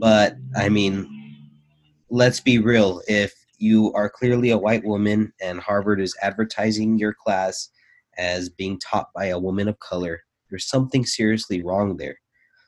[0.00, 1.06] But I mean,
[2.08, 3.02] let's be real.
[3.06, 7.68] If you are clearly a white woman and Harvard is advertising your class
[8.18, 12.16] as being taught by a woman of color, there's something seriously wrong there.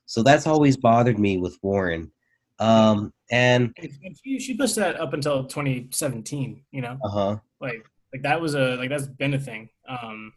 [0.06, 2.10] So that's always bothered me with Warren.
[2.58, 3.74] Um, and
[4.24, 6.64] she, she pushed that up until 2017.
[6.72, 9.68] You know, uh huh, like like that was a like that's been a thing.
[9.88, 10.32] Um,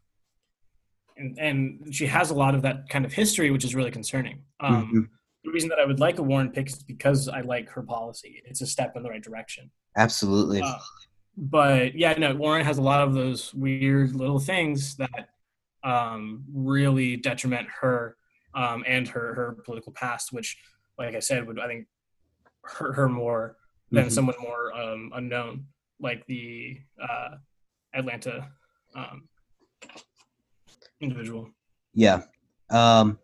[1.17, 4.43] and and she has a lot of that kind of history, which is really concerning.
[4.59, 5.07] Um, Mhm.
[5.43, 8.41] The reason that I would like a Warren pick is because I like her policy.
[8.45, 9.71] It's a step in the right direction.
[9.95, 10.61] absolutely.
[10.61, 10.77] Uh,
[11.37, 15.29] but yeah, no, Warren has a lot of those weird little things that
[15.83, 18.17] um, really detriment her
[18.53, 20.57] um, and her her political past, which,
[20.97, 21.87] like I said, would I think
[22.63, 23.57] hurt her more
[23.91, 24.11] than Mhm.
[24.11, 25.65] someone more um, unknown,
[25.99, 27.35] like the uh,
[27.93, 28.49] Atlanta
[28.95, 29.27] um,
[31.01, 31.49] individual.
[31.93, 32.23] Yeah.
[32.69, 33.19] Um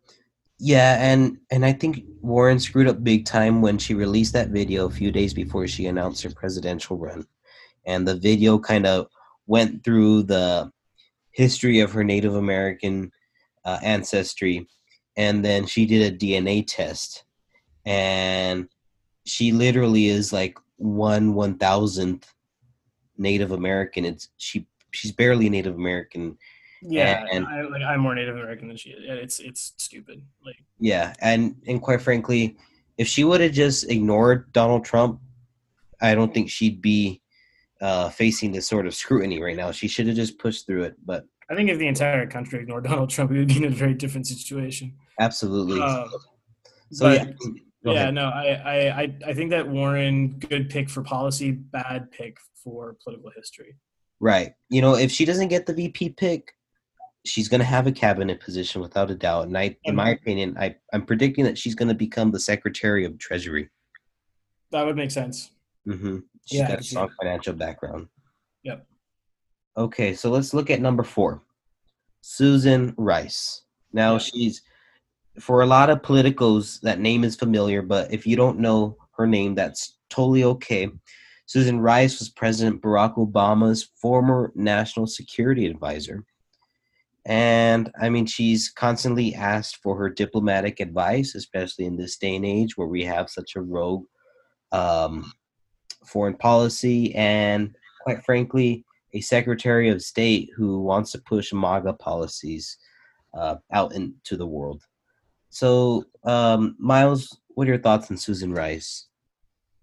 [0.60, 4.86] yeah, and and I think Warren screwed up big time when she released that video
[4.86, 7.26] a few days before she announced her presidential run.
[7.86, 9.08] And the video kind of
[9.46, 10.72] went through the
[11.34, 13.12] history of her Native American
[13.66, 14.68] uh, ancestry
[15.16, 17.24] and then she did a DNA test
[17.86, 18.68] and
[19.26, 22.34] she literally is like one one thousandth
[23.18, 24.06] Native American.
[24.06, 26.38] It's she she's barely Native American
[26.82, 29.04] Yeah, And- I, like I'm more Native American than she is.
[29.06, 30.22] It's it's stupid.
[30.46, 32.58] Like Yeah, and and quite frankly,
[32.98, 35.20] if she would have just ignored Donald Trump,
[36.02, 37.22] I don't think she'd be
[37.84, 39.70] uh, facing this sort of scrutiny right now.
[39.70, 40.96] She should have just pushed through it.
[41.06, 43.70] But I think if the entire country ignored Donald Trump, we would be in a
[43.70, 44.96] very different situation.
[45.20, 45.82] absolutely.
[45.82, 46.10] Um,
[46.92, 47.36] so but-
[47.86, 52.38] yeah, yeah, no, I, I, I, think that Warren, good pick for policy, bad pick
[52.64, 53.76] for political history.
[54.22, 54.54] right.
[54.70, 56.54] You know, if she doesn't get the VP pick,
[57.26, 59.48] she's going to have a cabinet position without a doubt.
[59.48, 63.04] And I, in my opinion, I, I'm predicting that she's going to become the Secretary
[63.04, 63.68] of Treasury.
[64.72, 65.52] That would make sense.
[65.86, 68.08] hmm She's Yeah, got a strong financial background.
[68.64, 68.86] Yep.
[69.78, 71.44] Okay, so let's look at number four,
[72.22, 73.64] Susan Rice.
[73.92, 74.62] Now she's
[75.40, 79.26] for a lot of politicos that name is familiar, but if you don't know her
[79.26, 80.90] name, that's totally okay.
[81.46, 86.24] Susan Rice was President Barack Obama's former national security advisor.
[87.26, 92.46] And I mean, she's constantly asked for her diplomatic advice, especially in this day and
[92.46, 94.06] age where we have such a rogue
[94.72, 95.32] um,
[96.06, 102.78] foreign policy and, quite frankly, a Secretary of State who wants to push MAGA policies
[103.38, 104.84] uh, out into the world.
[105.50, 109.08] So, um, Miles, what are your thoughts on Susan Rice?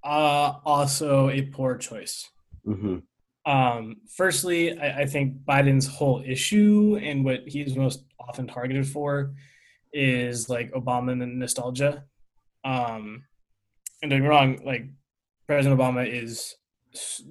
[0.03, 2.29] Uh, also a poor choice.
[2.65, 2.99] hmm
[3.47, 9.35] Um, firstly, I, I think Biden's whole issue and what he's most often targeted for
[9.93, 12.05] is like Obama and nostalgia.
[12.65, 13.25] Um,
[14.03, 14.87] and don't get me wrong, like
[15.51, 16.55] President Obama is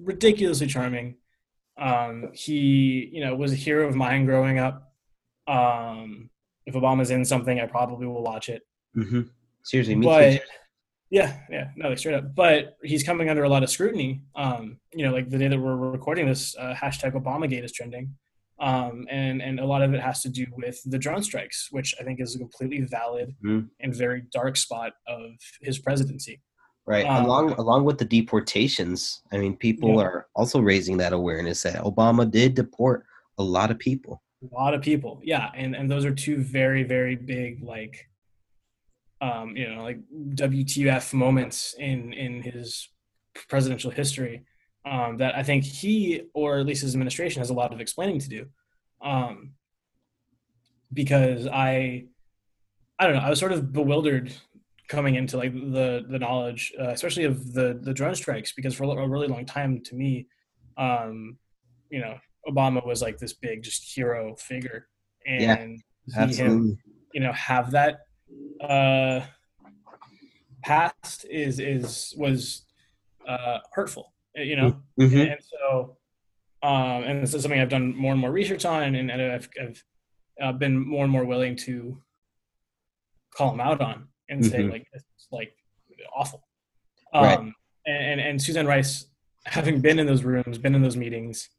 [0.03, 1.15] ridiculously charming.
[1.77, 4.91] Um, he, you know, was a hero of mine growing up.
[5.47, 6.29] Um,
[6.65, 8.63] if Obama's in something, I probably will watch it.
[8.93, 9.21] hmm
[9.63, 10.39] Seriously, me but too.
[11.11, 12.35] yeah, yeah, no, like straight up.
[12.35, 14.21] But he's coming under a lot of scrutiny.
[14.35, 18.15] Um, you know, like the day that we're recording this, uh, hashtag ObamaGate is trending,
[18.59, 21.95] um, and and a lot of it has to do with the drone strikes, which
[22.01, 23.69] I think is a completely valid Mhm.
[23.79, 26.41] and very dark spot of his presidency.
[26.89, 27.05] Right.
[27.05, 30.05] um, along along with the deportations, I mean, people Yeah.
[30.05, 33.05] are also raising that awareness that Obama did deport
[33.37, 34.23] a lot of people.
[34.41, 38.09] A lot of people, yeah, and and those are two very very big like
[39.21, 39.99] um, you know, like
[40.33, 42.89] WTF moments in in his
[43.47, 44.43] presidential history
[44.85, 48.19] um, that I think he or at least his administration has a lot of explaining
[48.19, 48.45] to do.
[49.01, 49.51] Um,
[50.91, 52.05] because I,
[52.97, 54.33] I don't know, I was sort of bewildered
[54.89, 58.83] coming into like the the knowledge, uh, especially of the the drone strikes, because for
[58.83, 60.27] a really long time to me,
[60.77, 61.37] um,
[61.89, 64.87] you know, Obama was like this big just hero figure,
[65.25, 66.77] and yeah, see him,
[67.13, 67.99] you know, have that
[68.61, 69.21] uh,
[70.63, 72.65] past is is was
[73.27, 75.31] uh, hurtful, you know, Mm-hmm.
[75.31, 75.97] and so
[76.61, 79.49] um, and this is something I've done more and more research on, and, and I've,
[79.61, 79.83] I've
[80.41, 81.97] uh, been more and more willing to
[83.33, 84.71] call him out on and say Mhm.
[84.71, 85.53] like it's like
[86.15, 86.43] awful.
[87.13, 87.37] Right.
[87.37, 89.07] Um, and and Susan Rice,
[89.45, 91.49] having been in those rooms, been in those meetings,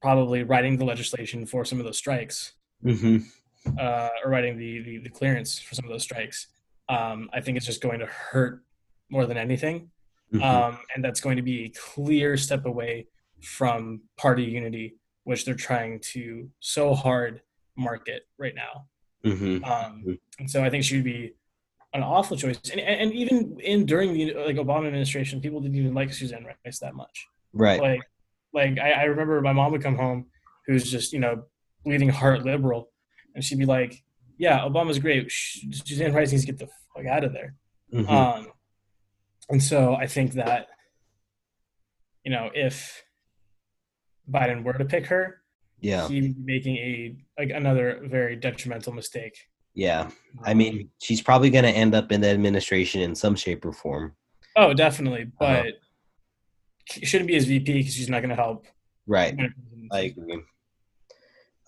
[0.00, 2.52] probably writing the legislation for some of those strikes,
[2.84, 3.18] Mm-hmm.
[3.78, 6.48] uh, or writing the, the the clearance for some of those strikes.
[6.88, 8.62] Um, I think it's just going to hurt
[9.10, 9.90] more than anything,
[10.32, 10.42] Mm-hmm.
[10.44, 13.06] um, and that's going to be a clear step away
[13.42, 17.40] from party unity, which they're trying to so hard
[17.76, 18.86] market right now.
[19.24, 19.64] mm-hmm.
[19.64, 21.32] Um, and so I think she would be
[21.94, 22.58] an awful choice.
[22.70, 26.78] And, and even in during the like Obama administration, people didn't even like Susan Rice
[26.80, 27.26] that much.
[27.52, 27.80] Right.
[27.80, 28.02] Like
[28.52, 30.26] like I, I remember my mom would come home,
[30.66, 31.44] who's just you know
[31.84, 32.90] bleeding heart liberal,
[33.34, 34.02] and she'd be like,
[34.38, 35.30] "Yeah, Obama's great.
[35.30, 37.54] Susan Rice needs to get the fuck out of there."
[37.92, 38.08] Mhm.
[38.08, 38.48] Um,
[39.48, 40.68] and so I think that,
[42.22, 43.02] you know, if
[44.30, 45.42] Biden were to pick her,
[45.80, 46.06] yeah.
[46.08, 49.38] he'd be making a like another very detrimental mistake.
[49.78, 50.10] Yeah.
[50.42, 53.64] I Um, mean, she's probably going to end up in the administration in some shape
[53.64, 54.16] or form.
[54.56, 55.74] oh, definitely, but
[56.90, 58.66] she shouldn't be his VP because she's not going to help.
[59.06, 59.36] Right.
[59.36, 59.88] win a presidency.
[59.92, 60.42] I agree.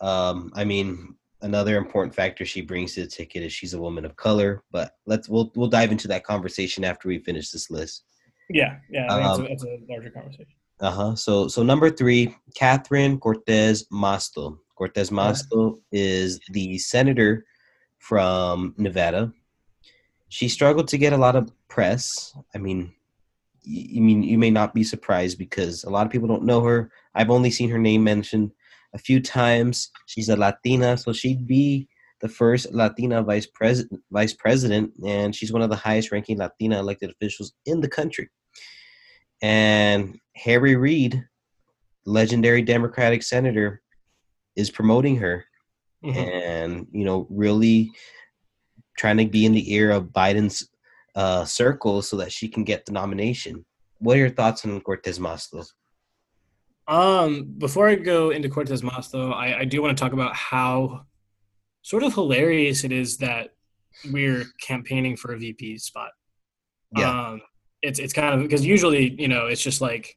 [0.01, 4.05] Um, I mean, another important factor she brings to the ticket is she's a woman
[4.05, 4.65] of color.
[4.73, 8.03] But let's we'll we'll dive into that conversation after we finish this list.
[8.49, 10.55] yeah, yeah, Um, it's, a, a larger conversation.
[10.81, 11.15] Uh huh.
[11.15, 14.59] So so number three, Catherine Cortez Masto.
[14.77, 17.45] Cortez Masto is the senator
[18.01, 19.33] from Nevada.
[20.29, 22.35] She struggled to get a lot of press.
[22.55, 22.93] I mean,
[23.63, 26.91] you mean you may not be surprised because a lot of people don't know her.
[27.15, 28.51] I've only seen her name mentioned
[28.95, 29.91] a few times.
[30.07, 31.89] She's a Latina, so she'd be
[32.21, 34.01] the first Latina vice president.
[34.11, 38.29] Vice president, and she's one of the highest-ranking Latina elected officials in the country.
[39.43, 41.23] And Harry Reid,
[42.07, 43.83] legendary Democratic senator,
[44.57, 45.45] is promoting her
[46.05, 46.17] Mhm.
[46.17, 47.91] and you know really
[48.97, 50.69] trying to be in the ear of Biden's
[51.15, 53.65] uh, circle so that she can get the nomination.
[53.99, 55.67] What are your thoughts on Cortez Masto?
[56.87, 61.07] Um, before I go into Cortez Masto, I, I do want to talk about how
[61.83, 63.51] sort of hilarious it is that
[64.11, 66.11] we're campaigning for a VP spot.
[66.97, 67.29] Yeah.
[67.29, 67.43] Um,
[67.83, 70.17] it's it's kind of because usually you know it's just like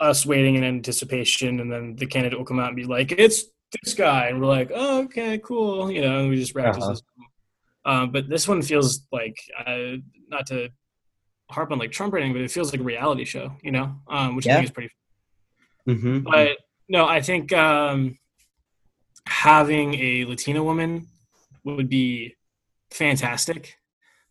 [0.00, 3.44] us waiting in anticipation, and then the candidate will come out and be like, "It's
[3.82, 6.92] this guy," and we're like, "Oh, okay, cool," you know, and we just practice Uh-huh.
[6.92, 7.02] this.
[7.84, 9.96] Um, but this one feels like uh,
[10.28, 10.68] not to
[11.50, 13.96] harp on like Trump or anything, but it feels like a reality show, you know,
[14.08, 14.90] um, which I think is pretty
[15.88, 16.24] Mm-hmm.
[16.30, 16.58] but
[16.90, 18.18] no, I think um,
[19.26, 21.06] having a Latina woman
[21.64, 22.34] would be
[22.90, 23.76] fantastic.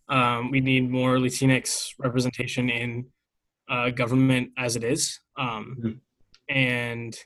[0.08, 3.08] Um, we need more Latinx representation in
[3.69, 6.00] uh, government as it is, um, Mhm.
[6.50, 7.17] and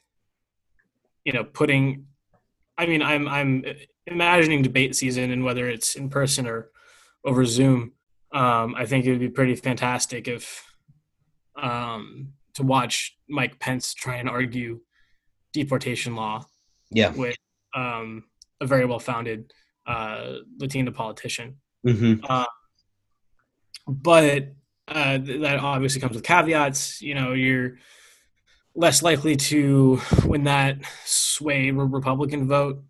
[1.23, 2.05] you know, putting.
[2.77, 3.63] I mean, I'm I'm
[4.07, 6.71] imagining debate season and whether it's in person or
[7.23, 7.93] over Zoom.
[8.33, 10.63] Um, I think it would be pretty fantastic if
[11.61, 14.79] um, to watch Mike Pence try and argue
[15.53, 16.45] deportation law
[16.91, 17.11] yeah.
[17.11, 17.35] with
[17.75, 18.23] um,
[18.61, 19.51] a very well-founded
[19.85, 21.57] uh, Latina politician.
[21.85, 22.25] Mm-hmm.
[23.87, 24.53] But
[24.87, 27.01] uh, th- that obviously comes with caveats.
[27.01, 27.77] You know, you're
[28.75, 32.83] less likely to win that sway Republican vote.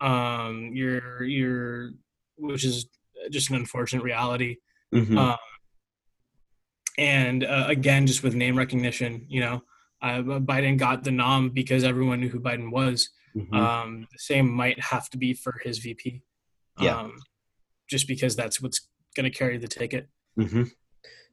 [0.00, 1.90] Um, you're you're,
[2.36, 2.86] which is
[3.30, 4.56] just an unfortunate reality.
[4.94, 5.18] Mm-hmm.
[5.18, 5.36] Um,
[6.96, 9.62] and uh, again, just with name recognition, you know,
[10.02, 13.10] uh, Biden got the nom because everyone knew who Biden was.
[13.36, 13.54] Mhm.
[13.54, 16.22] Um, the same might have to be for his VP.
[16.80, 16.98] Yeah.
[16.98, 17.16] Um,
[17.88, 20.08] just because that's what's going to carry the ticket.
[20.36, 20.64] hmm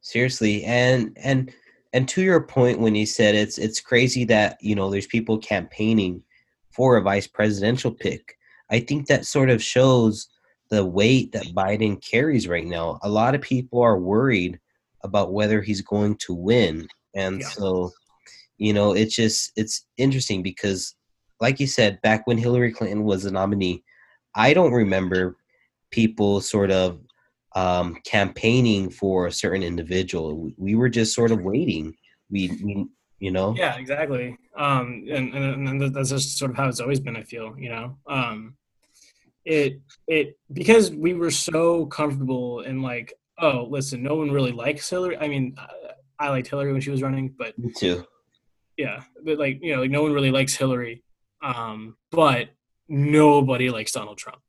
[0.02, 1.52] Seriously, and and
[1.96, 5.38] and to your point when you said it's it's crazy that you know there's people
[5.38, 6.22] campaigning
[6.70, 8.38] for a vice presidential pick.
[8.70, 10.28] I think that sort of shows
[10.70, 13.00] the weight that Biden carries right now.
[13.04, 14.60] A lot of people are worried
[15.04, 16.86] about whether he's going to win,
[17.16, 17.48] and Yeah.
[17.48, 17.92] so
[18.58, 20.96] you know it's just it's interesting because,
[21.40, 23.84] like you said, back when Hillary Clinton was the nominee,
[24.36, 25.38] I don't remember
[25.92, 27.00] people sort of
[27.56, 30.52] um, campaigning for a certain individual.
[30.58, 31.96] We were just sort of waiting.
[32.30, 32.88] We, we
[33.20, 33.56] you know.
[33.58, 34.38] Yeah, exactly.
[34.58, 37.16] Um, and, and and that's just sort of how it's always been.
[37.16, 38.56] I feel, you know, um,
[39.46, 44.90] it it because we were so comfortable in like, oh, listen, no one really likes
[44.90, 45.18] Hillary.
[45.18, 45.56] I mean,
[46.20, 48.06] I, liked Hillary when she was running, but Me too.
[48.78, 51.04] yeah, but like you know, like no one really likes Hillary.
[51.42, 52.50] Um, but
[52.90, 54.42] nobody likes Donald Trump.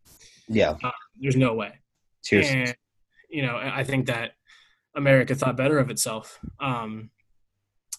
[0.49, 0.77] Yeah.
[0.83, 0.91] Uh,
[1.21, 1.81] there's no way.
[2.25, 2.49] Cheers.
[2.49, 2.75] And
[3.37, 4.33] you know, I think that
[4.95, 7.11] America thought better of itself um,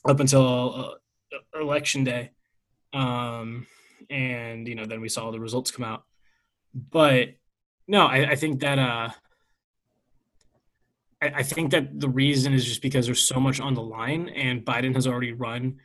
[0.03, 0.97] up until
[1.35, 2.31] uh, election day,
[2.91, 3.67] um,
[4.09, 6.05] and you know, then we saw the results come out.
[6.73, 7.35] But
[7.87, 9.09] no, I, I think that uh,
[11.21, 14.29] I, I think that the reason is just because there's so much on the line,
[14.29, 15.75] and Biden has already run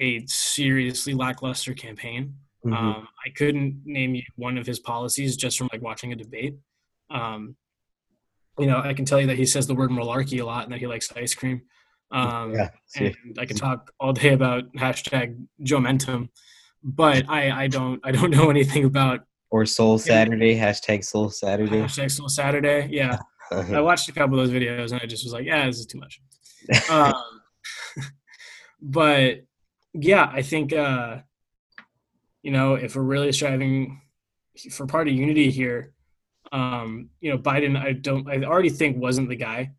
[0.00, 2.36] a seriously lackluster campaign.
[2.64, 2.72] Mhm.
[2.72, 6.54] Um, I couldn't name you one of his policies just from like watching a debate.
[7.10, 7.56] Um,
[8.58, 10.72] you know, I can tell you that he says the word malarkey a lot and
[10.72, 11.62] that he likes ice cream.
[12.12, 12.68] Um, yeah.
[12.96, 16.28] and I could talk all day about hashtag Jomentum,
[16.82, 20.56] but I, I don't I don't know anything about Or Soul Saturday.
[20.56, 21.80] Hashtag Soul Saturday.
[21.80, 22.88] hashtag Soul Saturday.
[22.90, 23.18] Yeah,
[23.50, 25.86] I watched a couple of those videos and I just was like, yeah, this is
[25.86, 26.20] too much.
[26.90, 27.14] um,
[28.80, 29.44] but
[29.92, 31.18] yeah, I think uh,
[32.42, 34.02] you know if we're really striving
[34.70, 35.93] for party unity here,
[36.54, 39.72] um, you know, Biden, I don't, I already think wasn't the guy,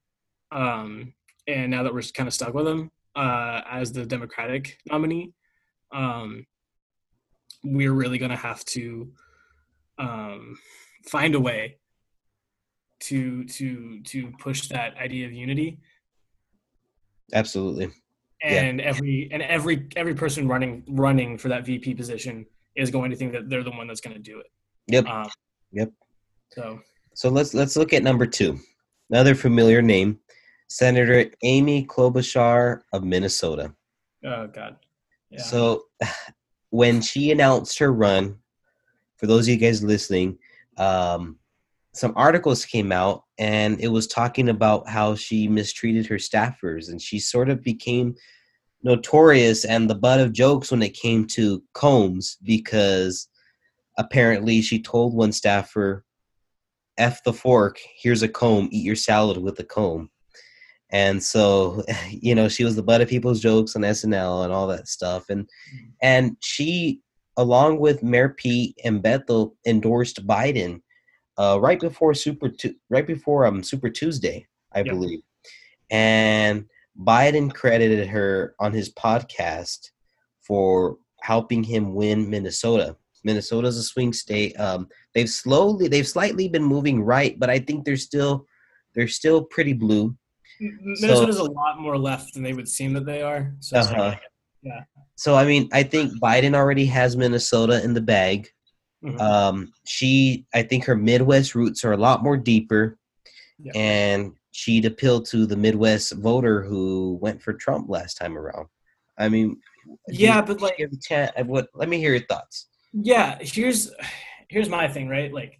[0.52, 1.14] um,
[1.48, 5.34] and now that we're kind of stuck with him uh, as the Democratic nominee,
[5.94, 6.46] um,
[7.64, 9.10] we're really going to have to
[9.98, 10.58] um,
[11.08, 11.78] find a way
[13.00, 15.80] to to to push that idea of unity
[17.34, 17.90] Absolutely.
[18.44, 18.62] Yeah.
[18.62, 22.46] and every and every every person running running for that VP position
[22.76, 24.48] is going to think that they're the one that's going to do it.
[24.88, 25.08] Yep.
[25.08, 25.30] Um,
[25.72, 25.92] Yep.
[26.56, 26.80] So
[27.14, 28.60] So let's let's look at number two.
[29.10, 30.20] Another familiar name,
[30.70, 33.74] Senator Amy Klobuchar of Minnesota.
[34.24, 34.78] oh god,
[35.30, 35.42] yeah.
[35.42, 35.84] So
[36.70, 38.38] when she announced her run,
[39.18, 40.38] for those of you guys listening,
[40.78, 41.38] um,
[41.94, 47.02] some articles came out and it was talking about how she mistreated her staffers and
[47.02, 48.16] she sort of became
[48.84, 53.30] notorious and the butt of jokes when it came to combs because
[53.98, 56.04] apparently she told one staffer
[56.98, 60.10] F the fork, here's a comb, eat your salad with a comb.
[60.92, 64.68] And so, you know, she was the butt of people's jokes on SNL and all
[64.68, 65.30] that stuff.
[65.30, 65.50] And
[66.02, 67.02] and she,
[67.38, 70.82] along with Mayor Pete and Beto, endorsed Biden
[71.38, 74.88] uh, right before Super Tu- right before um Super Tuesday, I Yep.
[74.88, 75.20] believe.
[75.92, 76.66] And
[77.00, 79.90] Biden credited her on his podcast
[80.42, 82.96] for helping him win Minnesota.
[83.26, 84.58] Minnesota's a swing state.
[84.60, 88.46] Um, they've slowly, they've slightly been moving right, but I think they're still,
[88.94, 90.16] they're still pretty blue.
[90.62, 93.54] Minnesota's a lot more left than they would seem that they are.
[93.60, 94.16] So Uh-huh.
[94.64, 94.84] like,
[95.16, 98.48] So I mean, I think Biden already has Minnesota in the bag.
[99.04, 99.20] mhm.
[99.20, 102.98] Um, she, I think her Midwest roots are a lot more deeper,
[103.60, 103.72] Yeah.
[103.76, 108.68] and she'd appeal to the Midwest voter who went for Trump last time around.
[109.18, 109.60] I mean,
[110.10, 111.68] yeah, but like give a chan- uh, What?
[111.74, 112.68] Let me hear your thoughts.
[113.02, 113.92] Yeah here's
[114.48, 115.34] here's my thing right?
[115.34, 115.60] Like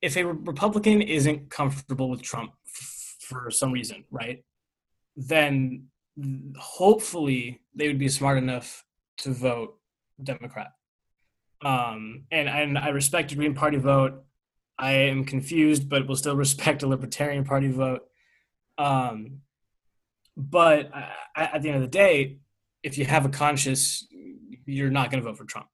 [0.00, 4.44] if a republican isn't comfortable with trump f- for some reason right
[5.16, 5.86] then
[6.56, 8.84] hopefully they would be smart enough
[9.18, 9.76] to vote
[10.22, 10.72] democrat.
[11.62, 14.24] Um and and i respect a green party vote.
[14.78, 18.02] I am confused but will still respect a libertarian party vote.
[18.78, 19.40] Um
[20.36, 22.38] but I, I, at the end of the day
[22.82, 24.06] if you have a conscience,
[24.66, 25.68] you're not going to vote for Trump,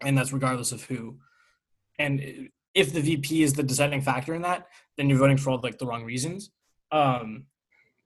[0.00, 1.18] and that's regardless of who.
[1.98, 4.66] And if the VP is the deciding factor in that,
[4.96, 6.50] then you're voting for all like the wrong reasons.
[6.92, 7.46] Um,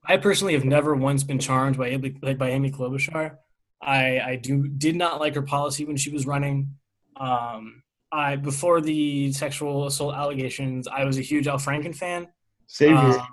[0.07, 3.37] I personally have never once been charmed by Amy- by Amy Klobuchar.
[3.81, 6.77] I I do did not like her policy when she was running.
[7.17, 12.29] Um, I before the sexual assault allegations, I was a huge Al Franken fan.
[12.67, 13.27] Same Um,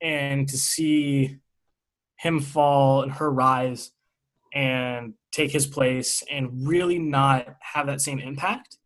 [0.00, 1.38] and to see
[2.16, 3.90] him fall and her rise
[4.54, 8.76] and take his place and really not have that same impact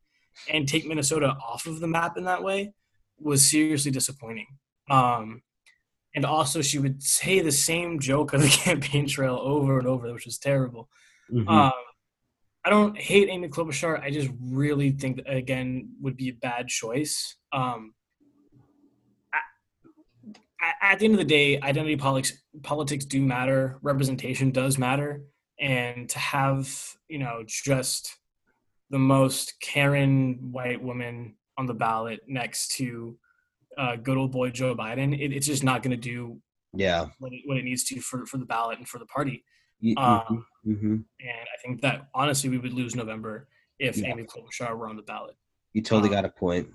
[0.48, 2.72] and take Minnesota off of the map in that way
[3.18, 4.46] was seriously disappointing.
[4.90, 5.42] Um,
[6.14, 10.12] and also, she would say the same joke on the campaign trail over and over,
[10.12, 10.88] which was terrible.
[11.32, 11.48] Mhm.
[11.48, 11.72] Um,
[12.64, 14.00] I don't hate Amy Klobuchar.
[14.00, 17.36] I just really think that, again, would be a bad choice.
[17.52, 17.94] Um,
[20.60, 22.32] at, at the end of the day, identity politics
[22.62, 23.78] politics do matter.
[23.82, 25.22] Representation does matter,
[25.60, 26.68] and to have
[27.08, 28.16] you know just
[28.90, 33.16] the most Karen white woman on the ballot next to
[33.78, 36.38] uh, good old boy Joe Biden, it, it's just not going to do
[36.74, 37.06] Yeah.
[37.18, 39.44] what it, what it needs to for, for the ballot and for the party.
[39.82, 40.92] Y- Um, mhm, mhm.
[41.20, 43.48] And I think that honestly, we would lose November
[43.78, 44.08] if Yeah.
[44.08, 45.36] Amy Klobuchar were on the ballot.
[45.72, 46.68] You totally um, got a point.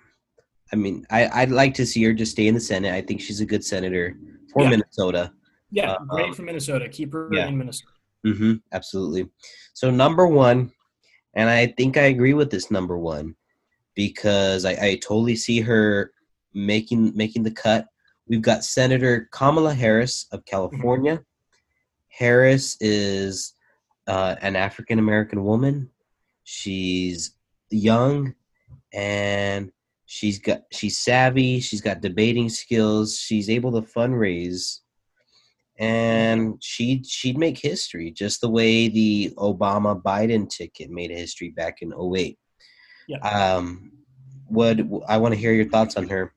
[0.73, 2.93] I mean, I, I'd like to see her just stay in the Senate.
[2.93, 4.17] I think she's a good senator
[4.51, 4.69] for Yeah.
[4.71, 5.33] Minnesota.
[5.69, 6.89] Yeah, Uh, great um, for Minnesota.
[6.89, 7.47] Keep her yeah.
[7.47, 7.91] in Minnesota.
[8.33, 9.29] Hmm absolutely.
[9.73, 10.71] So number one,
[11.35, 13.35] and I think I agree with this number one
[13.95, 16.11] because I, I totally see her
[16.53, 17.87] making making the cut.
[18.27, 21.23] We've got Senator Kamala Harris of California.
[22.09, 23.53] Harris is
[24.07, 25.89] uh, an African American woman.
[26.43, 27.33] She's
[27.69, 28.33] young
[28.93, 29.71] and
[30.05, 31.59] she's got she's savvy.
[31.59, 33.19] She's got debating skills.
[33.19, 34.79] She's able to fundraise
[35.79, 41.49] and she'd she'd make history just the way the Obama Biden ticket made a history
[41.49, 42.37] back in 08.
[43.07, 43.17] Yeah.
[43.19, 43.91] Um
[44.47, 46.33] what I want to hear your thoughts on her.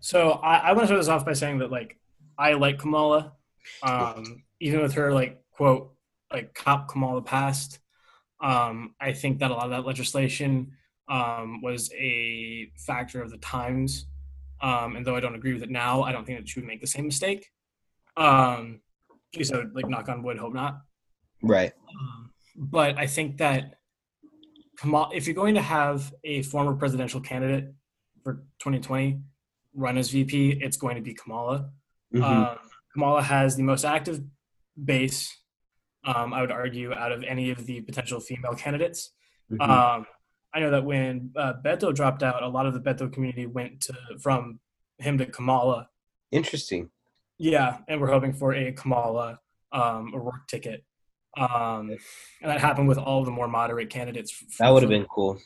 [0.00, 1.98] So I, I want to start this off by saying that like
[2.36, 3.32] I like Kamala,
[3.82, 5.94] um, even with her like quote
[6.32, 7.78] like cop Kamala past.
[8.40, 10.72] Um, I think that a lot of that legislation
[11.08, 14.06] um, was a factor of the times,
[14.60, 16.66] um, and though I don't agree with it now, I don't think that she would
[16.66, 17.48] make the same mistake.
[18.16, 18.80] Um,
[19.34, 20.80] at least I would like knock on wood, hope not.
[21.42, 21.72] Right.
[21.88, 23.74] Um, but I think that
[25.12, 27.72] if you're going to have a former presidential candidate
[28.22, 29.20] for 2020
[29.74, 31.70] run as VP, it's going to be Kamala.
[32.14, 32.22] Mhm.
[32.22, 32.58] Um,
[32.92, 34.22] Kamala has the most active
[34.82, 35.34] base,
[36.04, 39.12] um, I would argue, out of any of the potential female candidates.
[39.50, 39.60] Mhm.
[39.68, 40.06] Um,
[40.54, 43.80] I know that when uh, Beto dropped out, a lot of the Beto community went
[43.82, 44.60] to from
[44.98, 45.88] him to Kamala.
[46.30, 46.90] Interesting.
[47.42, 49.40] Yeah, and we're hoping for a Kamala
[49.72, 50.84] um, O'Rourke ticket.
[51.36, 51.90] Um,
[52.40, 54.32] and that happened with all the more moderate candidates.
[54.48, 55.40] f- That would have been cool.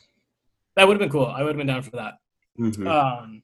[0.75, 1.25] that would have been cool.
[1.25, 2.13] I would have been down for that.
[2.59, 2.85] Mhm.
[2.87, 3.41] Um,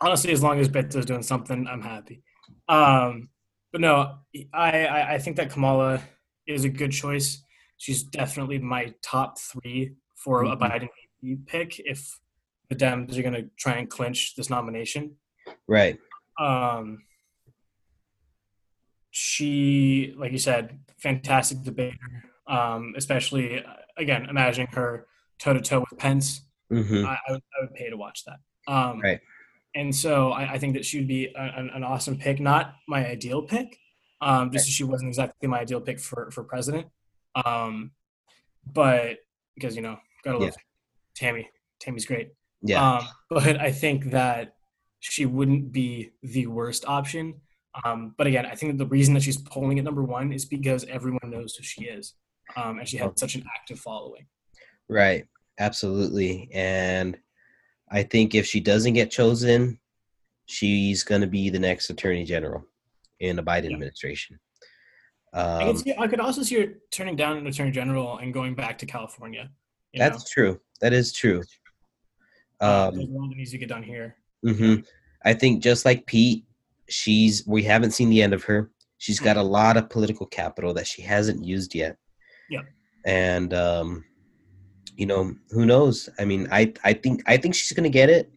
[0.00, 2.24] honestly, as long as Beto's doing something, I'm happy.
[2.68, 3.28] Um,
[3.70, 4.18] but no,
[4.52, 6.02] I, I I think that Kamala
[6.48, 7.44] is a good choice.
[7.76, 10.58] She's definitely my top three for a Mhm.
[10.58, 12.18] Biden pick if
[12.70, 15.16] the Dems are going to try and clinch this nomination.
[15.68, 15.96] Right.
[16.40, 17.04] Um,
[19.16, 21.96] she, like you said, fantastic debater.
[22.46, 25.06] Um, especially uh, again, imagining her
[25.38, 26.42] toe to toe with Pence.
[26.68, 28.38] hmm I, I, would, I would pay to watch that.
[28.72, 29.20] Um, Right.
[29.74, 32.74] And so I, I think that she would be a- an, an awesome pick, not
[32.88, 33.78] my ideal pick.
[34.20, 36.86] Um, just as she wasn't exactly my ideal pick for, for president.
[37.44, 37.90] Um,
[38.72, 39.18] but
[39.54, 40.54] because, you know, gotta love
[41.14, 41.48] Tammy.
[41.80, 42.32] Tammy's great.
[42.62, 42.98] Yeah.
[42.98, 44.54] Um, but I think that
[45.00, 47.40] she wouldn't be the worst option.
[47.84, 50.44] Um, but again, I think that the reason that she's polling at number one is
[50.44, 52.14] because everyone knows who she is.
[52.56, 54.26] Um, and she had such an active following.
[54.88, 55.26] Right.
[55.58, 56.48] Absolutely.
[56.52, 57.18] And
[57.90, 59.78] I think if she doesn't get chosen,
[60.46, 62.64] she's going to be the next attorney general
[63.20, 63.72] in the Biden Yeah.
[63.74, 64.38] administration.
[65.32, 68.32] I, Um, could see, I could also see her turning down an attorney general and
[68.32, 69.50] going back to California.
[69.92, 70.08] you know?
[70.10, 70.60] that's true.
[70.80, 71.42] That is true.
[72.60, 74.16] Uh, Um, there's a lot that needs to get done here.
[74.42, 74.76] hmm
[75.24, 76.44] I think just like Pete,
[76.88, 78.70] she's we haven't seen the end of her.
[78.98, 81.96] She's got a lot of political capital that she hasn't used yet.
[82.48, 82.62] Yeah.
[83.04, 84.04] And um,
[84.96, 86.08] you know, who knows?
[86.18, 88.32] I mean, I I think I think she's gonna get it,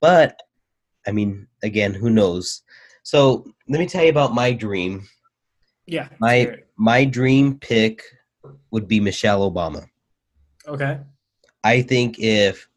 [0.00, 0.40] but
[1.06, 2.62] I mean, again, who knows?
[3.02, 5.06] So let me tell you about my dream.
[5.86, 6.08] Yeah.
[6.18, 6.68] My it.
[6.76, 8.02] my dream pick
[8.70, 9.86] would be Michelle Obama.
[10.66, 10.98] Okay.
[11.62, 12.68] I think if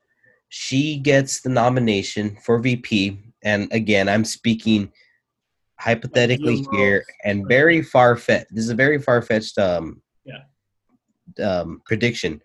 [0.50, 4.92] she gets the nomination for VP, and again, I'm speaking
[5.80, 8.54] hypothetically here and very far fetched.
[8.54, 10.44] This is a very far fetched um, Yeah.
[11.44, 12.42] um, prediction.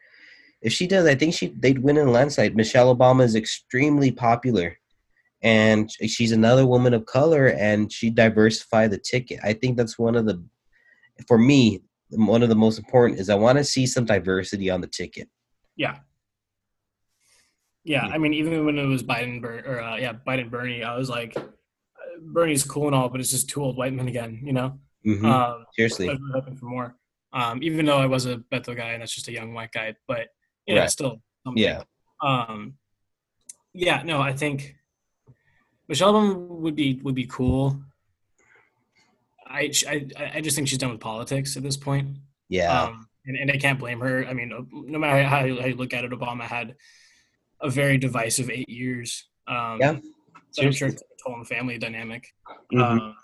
[0.61, 2.55] If she does, I think she they'd win in a landslide.
[2.55, 4.79] Michelle Obama is extremely popular,
[5.43, 9.41] and she's another woman of color, and she diversify the ticket.
[9.43, 10.45] I think that's one of the,
[11.27, 14.81] for me, one of the most important is I want to see some diversity on
[14.81, 15.29] the ticket.
[15.75, 15.99] Yeah.
[17.85, 18.07] Yeah.
[18.07, 21.37] I mean, even when it was Biden or uh, yeah, Biden Bernie, I was like,
[21.37, 21.43] uh,
[22.21, 24.79] Bernie's cool and all, but it's just two old white men again, you know?
[25.07, 25.25] Mhm.
[25.25, 26.09] Um, Seriously.
[26.09, 26.97] I was hoping for more.
[27.33, 29.95] Um, even though I was a Beto guy and that's just a young white guy,
[30.07, 30.29] but
[30.67, 30.91] you know, Right.
[30.91, 31.63] still something.
[31.63, 31.83] Yeah.
[32.23, 32.75] Um,
[33.75, 34.77] yeah, no, I think
[35.89, 37.83] Michelle Obama would be would be cool.
[39.47, 40.07] I, I
[40.37, 42.17] I just think she's done with politics at this point.
[42.49, 42.85] Yeah.
[42.85, 44.25] Um, and, and I can't blame her.
[44.27, 46.77] I mean, no matter how how you look at it, Obama had
[47.63, 49.29] a very divisive eight years.
[49.47, 49.97] Um, Yeah,
[50.57, 52.35] but I'm sure it's a toll on the family dynamic.
[52.73, 52.81] Mhm.
[52.83, 53.17] Um,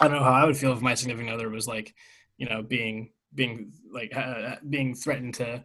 [0.00, 1.94] I don't know how I would feel if my significant other was like,
[2.38, 5.64] you know, being being like uh, being threatened to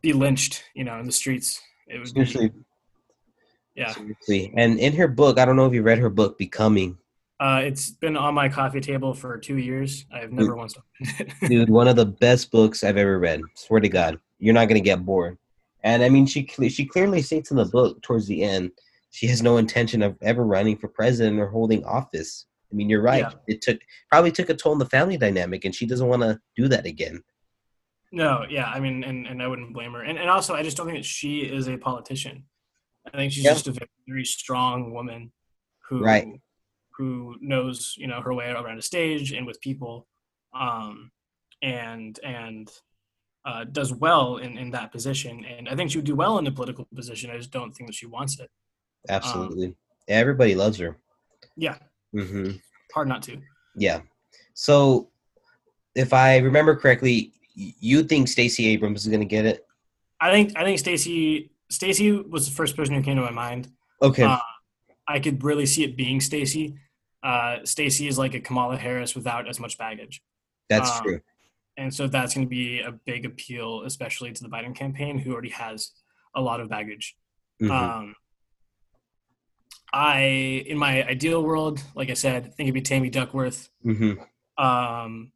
[0.00, 2.48] be lynched, you know, in the streets It would Seriously.
[2.48, 2.54] be
[3.74, 3.92] yeah.
[3.92, 4.52] Seriously.
[4.56, 6.96] And in her book, I don't know if you read her book, Becoming.
[7.40, 10.06] Uh, it's been on my coffee table for two years.
[10.12, 11.48] I've never once opened it.
[11.48, 13.40] Dude, one of the best books I've ever read.
[13.54, 15.36] Swear to God, you're not gonna get bored.
[15.84, 18.72] And I mean, she she clearly states in the book towards the end
[19.14, 22.46] she has no intention of ever running for president or holding office.
[22.72, 23.20] I mean, you're right.
[23.20, 23.30] Yeah.
[23.46, 23.78] It took
[24.10, 26.84] probably took a toll on the family dynamic, and she doesn't want to do that
[26.84, 27.22] again.
[28.10, 30.02] no, yeah, I mean, and, and I wouldn't blame her.
[30.02, 32.44] And, and also, I just don't think that she is a politician.
[33.12, 33.52] I think she's Yeah.
[33.52, 35.30] just a very, very strong woman
[35.88, 36.26] who Right.
[36.96, 40.08] who knows you know her way around a stage and with people,
[40.54, 41.12] um,
[41.62, 42.68] and and
[43.44, 45.44] uh, does well in, in that position.
[45.44, 47.30] And I think she would do well in the political position.
[47.30, 48.50] I just don't think that she wants it.
[49.08, 49.74] Absolutely,
[50.08, 50.98] everybody loves her.
[51.56, 51.76] Yeah,
[52.14, 52.52] Mm-hmm.
[52.94, 53.38] hard not to.
[53.76, 54.00] Yeah.
[54.54, 55.08] So,
[55.94, 59.66] if I remember correctly, you think Stacey Abrams is gonna get it?
[60.20, 63.68] I think I think Stacey Stacey was the first person who came to my mind.
[64.00, 64.22] Okay.
[64.22, 64.38] Uh,
[65.06, 66.76] I could really see it being Stacey.
[67.22, 70.22] Uh, Stacey is like a Kamala Harris without as much baggage,
[70.68, 71.20] That's um, true.
[71.76, 75.32] And so that's going to be a big appeal, especially to the Biden campaign, who
[75.32, 75.92] already has
[76.34, 77.16] a lot of baggage.
[77.62, 77.70] Mhm.
[77.70, 78.14] Um,
[79.92, 83.68] I, in my ideal world, like I said, I think it'd be Tammy Duckworth.
[83.84, 84.18] Mhm.
[84.58, 85.32] Um,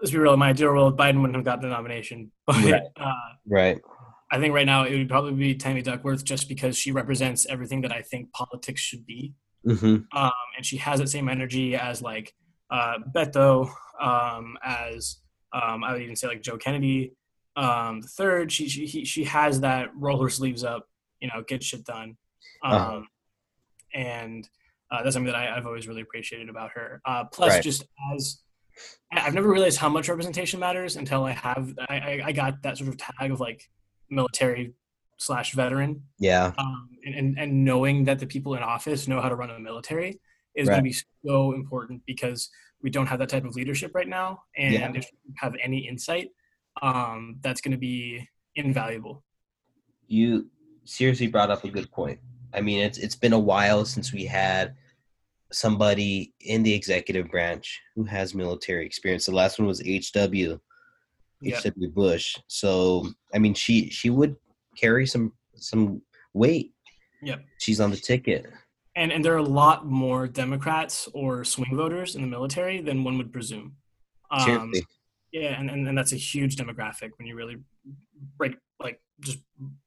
[0.00, 2.82] let's be real, in my ideal world, Biden wouldn't have gotten the nomination, but Right.
[2.96, 3.12] uh,
[3.46, 3.78] Right.
[4.32, 7.82] I think right now it would probably be Tammy Duckworth just because she represents everything
[7.82, 9.34] that I think politics should be.
[9.64, 12.34] hmm Um, and she has that same energy as like
[12.70, 13.70] uh, Beto,
[14.00, 15.18] um, as
[15.54, 17.12] um, I would even say like Joe Kennedy.
[17.56, 20.88] Um, the third, she she he, she has that roll her sleeves up,
[21.20, 22.16] you know, get shit done.
[22.64, 23.00] Um, Uh-huh.
[23.94, 24.48] And
[24.90, 27.00] uh, that's something that I, I've always really appreciated about her.
[27.04, 27.62] Uh, plus, Right.
[27.62, 28.40] just as
[29.12, 32.88] I've never realized how much representation matters until I have I, I, got that sort
[32.88, 33.70] of tag of like
[34.10, 34.74] military
[35.16, 36.52] slash veteran Yeah.
[36.58, 39.60] um, and, and, and knowing that the people in office know how to run a
[39.60, 40.20] military
[40.56, 42.50] is going to be so important because
[42.84, 44.42] we don't have that type of leadership right now.
[44.56, 44.92] And Yeah.
[44.94, 46.28] if you have any insight,
[46.82, 49.24] um, that's going to be invaluable.
[50.06, 50.50] You
[50.84, 52.20] seriously brought up a good point.
[52.52, 54.76] I mean, it's it's been a while since we had
[55.50, 59.24] somebody in the executive branch who has military experience.
[59.26, 60.60] The last one was HW,
[61.40, 61.58] Yeah.
[61.60, 62.36] HW Bush.
[62.48, 64.36] So, I mean, she she would
[64.76, 66.02] carry some some
[66.34, 66.74] weight.
[67.22, 67.44] Yep.
[67.58, 68.44] She's on the ticket.
[68.96, 73.04] And, and there are a lot more Democrats or swing voters in the military than
[73.04, 73.76] one would presume.
[74.30, 74.72] Um,
[75.32, 77.56] yeah, and, and, and that's a huge demographic when you really
[78.36, 79.38] break, like, just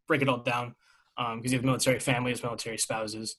[0.07, 0.75] break it all down.
[1.17, 3.37] Because you have military families, military spouses,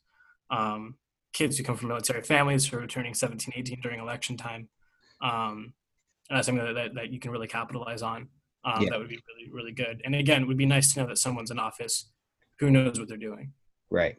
[0.51, 0.97] um,
[1.33, 4.69] kids who come from military families who are turning 17, 18 during election time.
[5.23, 5.75] Um,
[6.29, 8.29] and that's something that, that, that you can really capitalize on.
[8.65, 8.89] Um, Yeah.
[8.91, 10.03] That would be really, really good.
[10.05, 12.11] And again, it would be nice to know that someone's in office
[12.59, 13.53] who knows what they're doing.
[13.91, 14.17] Right.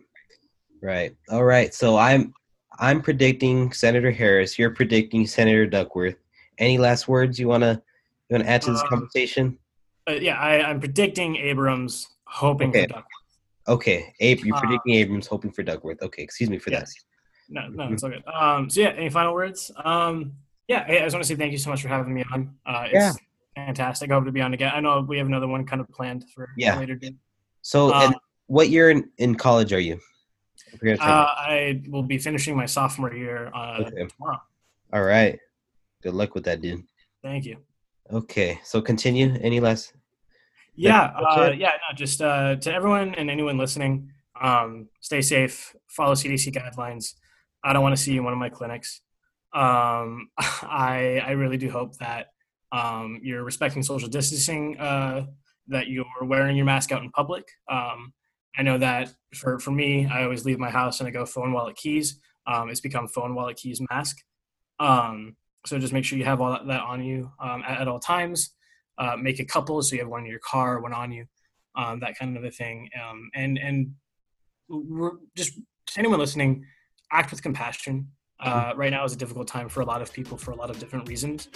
[0.81, 1.15] Right.
[1.29, 1.73] All right.
[1.73, 2.33] So I'm
[2.79, 4.57] I'm predicting Senator Harris.
[4.57, 6.15] You're predicting Senator Duckworth.
[6.57, 7.81] Any last words you wanna
[8.29, 9.57] you wanna add to this Um, conversation?
[10.05, 12.83] But yeah, I, I'm predicting Abrams, hoping Okay.
[12.83, 13.05] for Duck.
[13.67, 14.13] Okay.
[14.21, 16.01] Ab- you're uh, predicting Abrams, hoping for Duckworth.
[16.01, 16.23] Okay.
[16.23, 16.93] Excuse me for Yes.
[17.49, 17.75] No, Mm-hmm.
[17.75, 18.23] no, it's all good.
[18.27, 19.71] Um, so yeah, any final words?
[19.83, 20.33] Um,
[20.67, 22.55] yeah, I I just want to say thank you so much for having me on.
[22.65, 23.11] Uh, it's Yeah.
[23.55, 24.09] fantastic.
[24.11, 24.71] I hope to be on again.
[24.73, 26.77] I know we have another one kind of planned for Yeah.
[26.79, 27.15] later date.
[27.63, 28.15] So, Uh, and
[28.47, 29.99] what year in, in college are you?
[30.83, 34.07] Uh, I will be finishing my sophomore year uh, Okay.
[34.07, 34.41] tomorrow.
[34.93, 35.39] All right.
[36.01, 36.83] Good luck with that, dude.
[37.21, 37.57] Thank you.
[38.11, 38.59] Okay.
[38.63, 39.37] So continue.
[39.41, 39.93] Any last?
[40.75, 41.71] Yeah, uh, yeah.
[41.71, 45.75] No, just uh, to everyone and anyone listening, um, stay safe.
[45.87, 47.15] Follow CDC guidelines.
[47.63, 49.01] I don't want to see you in one of my clinics.
[49.53, 52.27] Um, I I really do hope that
[52.71, 54.77] um, you're respecting social distancing.
[54.79, 55.25] Uh,
[55.67, 57.47] that you're wearing your mask out in public.
[57.69, 58.13] Um,
[58.57, 61.53] I know that for for me, I always leave my house and I go phone,
[61.53, 62.19] wallet, keys.
[62.47, 64.17] Um, it's become phone, wallet, keys, mask.
[64.79, 65.35] Um,
[65.65, 67.99] so just make sure you have all that, that on you um, at, at all
[67.99, 68.55] times.
[68.97, 71.25] Uh, make a couple so you have one in your car one on you
[71.75, 72.89] um, that kind of a thing.
[73.01, 73.93] Um, and and
[74.67, 76.65] we're just to anyone listening
[77.11, 78.09] act with compassion.
[78.41, 80.69] Uh, right now is a difficult time for a lot of people for a lot
[80.69, 81.49] of different reasons.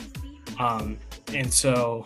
[0.59, 0.97] Um,
[1.33, 2.05] and so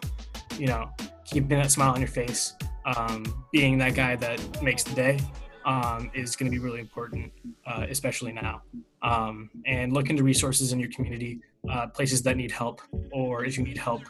[0.57, 0.89] you know
[1.25, 2.53] keeping that smile on your face
[2.95, 5.19] um, being that guy that makes the day
[5.65, 7.31] um, is going to be really important
[7.67, 8.61] uh, especially now.
[9.01, 12.81] Um, and look into resources in your community uh, places that need help
[13.11, 14.01] or if you need help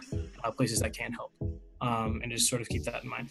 [0.43, 1.33] uh, places that can help.
[1.81, 3.29] Um, and just sort of keep that in mind.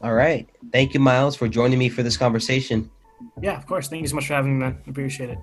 [0.00, 0.48] All right.
[0.72, 2.90] Thank you, Miles, for joining me for this conversation.
[3.40, 3.88] yeah of course.
[3.88, 4.78] Thank you so much for having me man.
[4.86, 5.38] Appreciate it.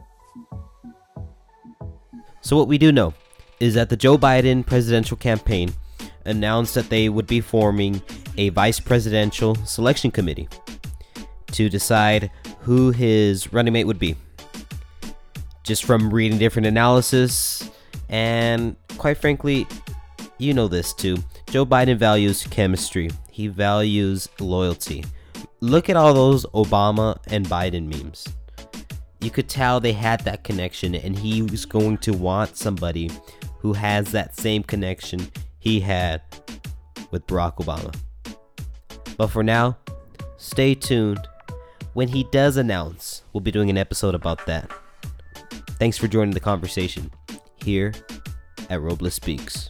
[2.42, 3.14] So, what we do know
[3.60, 5.74] is that the Joe Biden presidential campaign
[6.30, 8.02] announced that they would be forming
[8.38, 10.48] a vice presidential selection committee.
[11.52, 14.16] to decide who his running mate would be.
[15.64, 17.70] Just from reading different analysis,
[18.10, 19.68] and quite frankly,
[20.38, 21.18] you know this too.
[21.50, 25.04] Joe Biden values chemistry, he values loyalty.
[25.60, 28.26] Look at all those Obama and Biden memes.
[29.22, 33.12] You could tell they had that connection, and he was going to want somebody
[33.60, 36.22] who has that same connection he had
[37.12, 37.96] with Barack Obama.
[39.18, 39.78] But for now,
[40.38, 41.28] stay tuned.
[41.94, 44.72] When he does announce, we'll be doing an episode about that.
[45.72, 47.12] Thanks for joining the conversation
[47.64, 47.94] here
[48.70, 49.70] at Robles Speaks.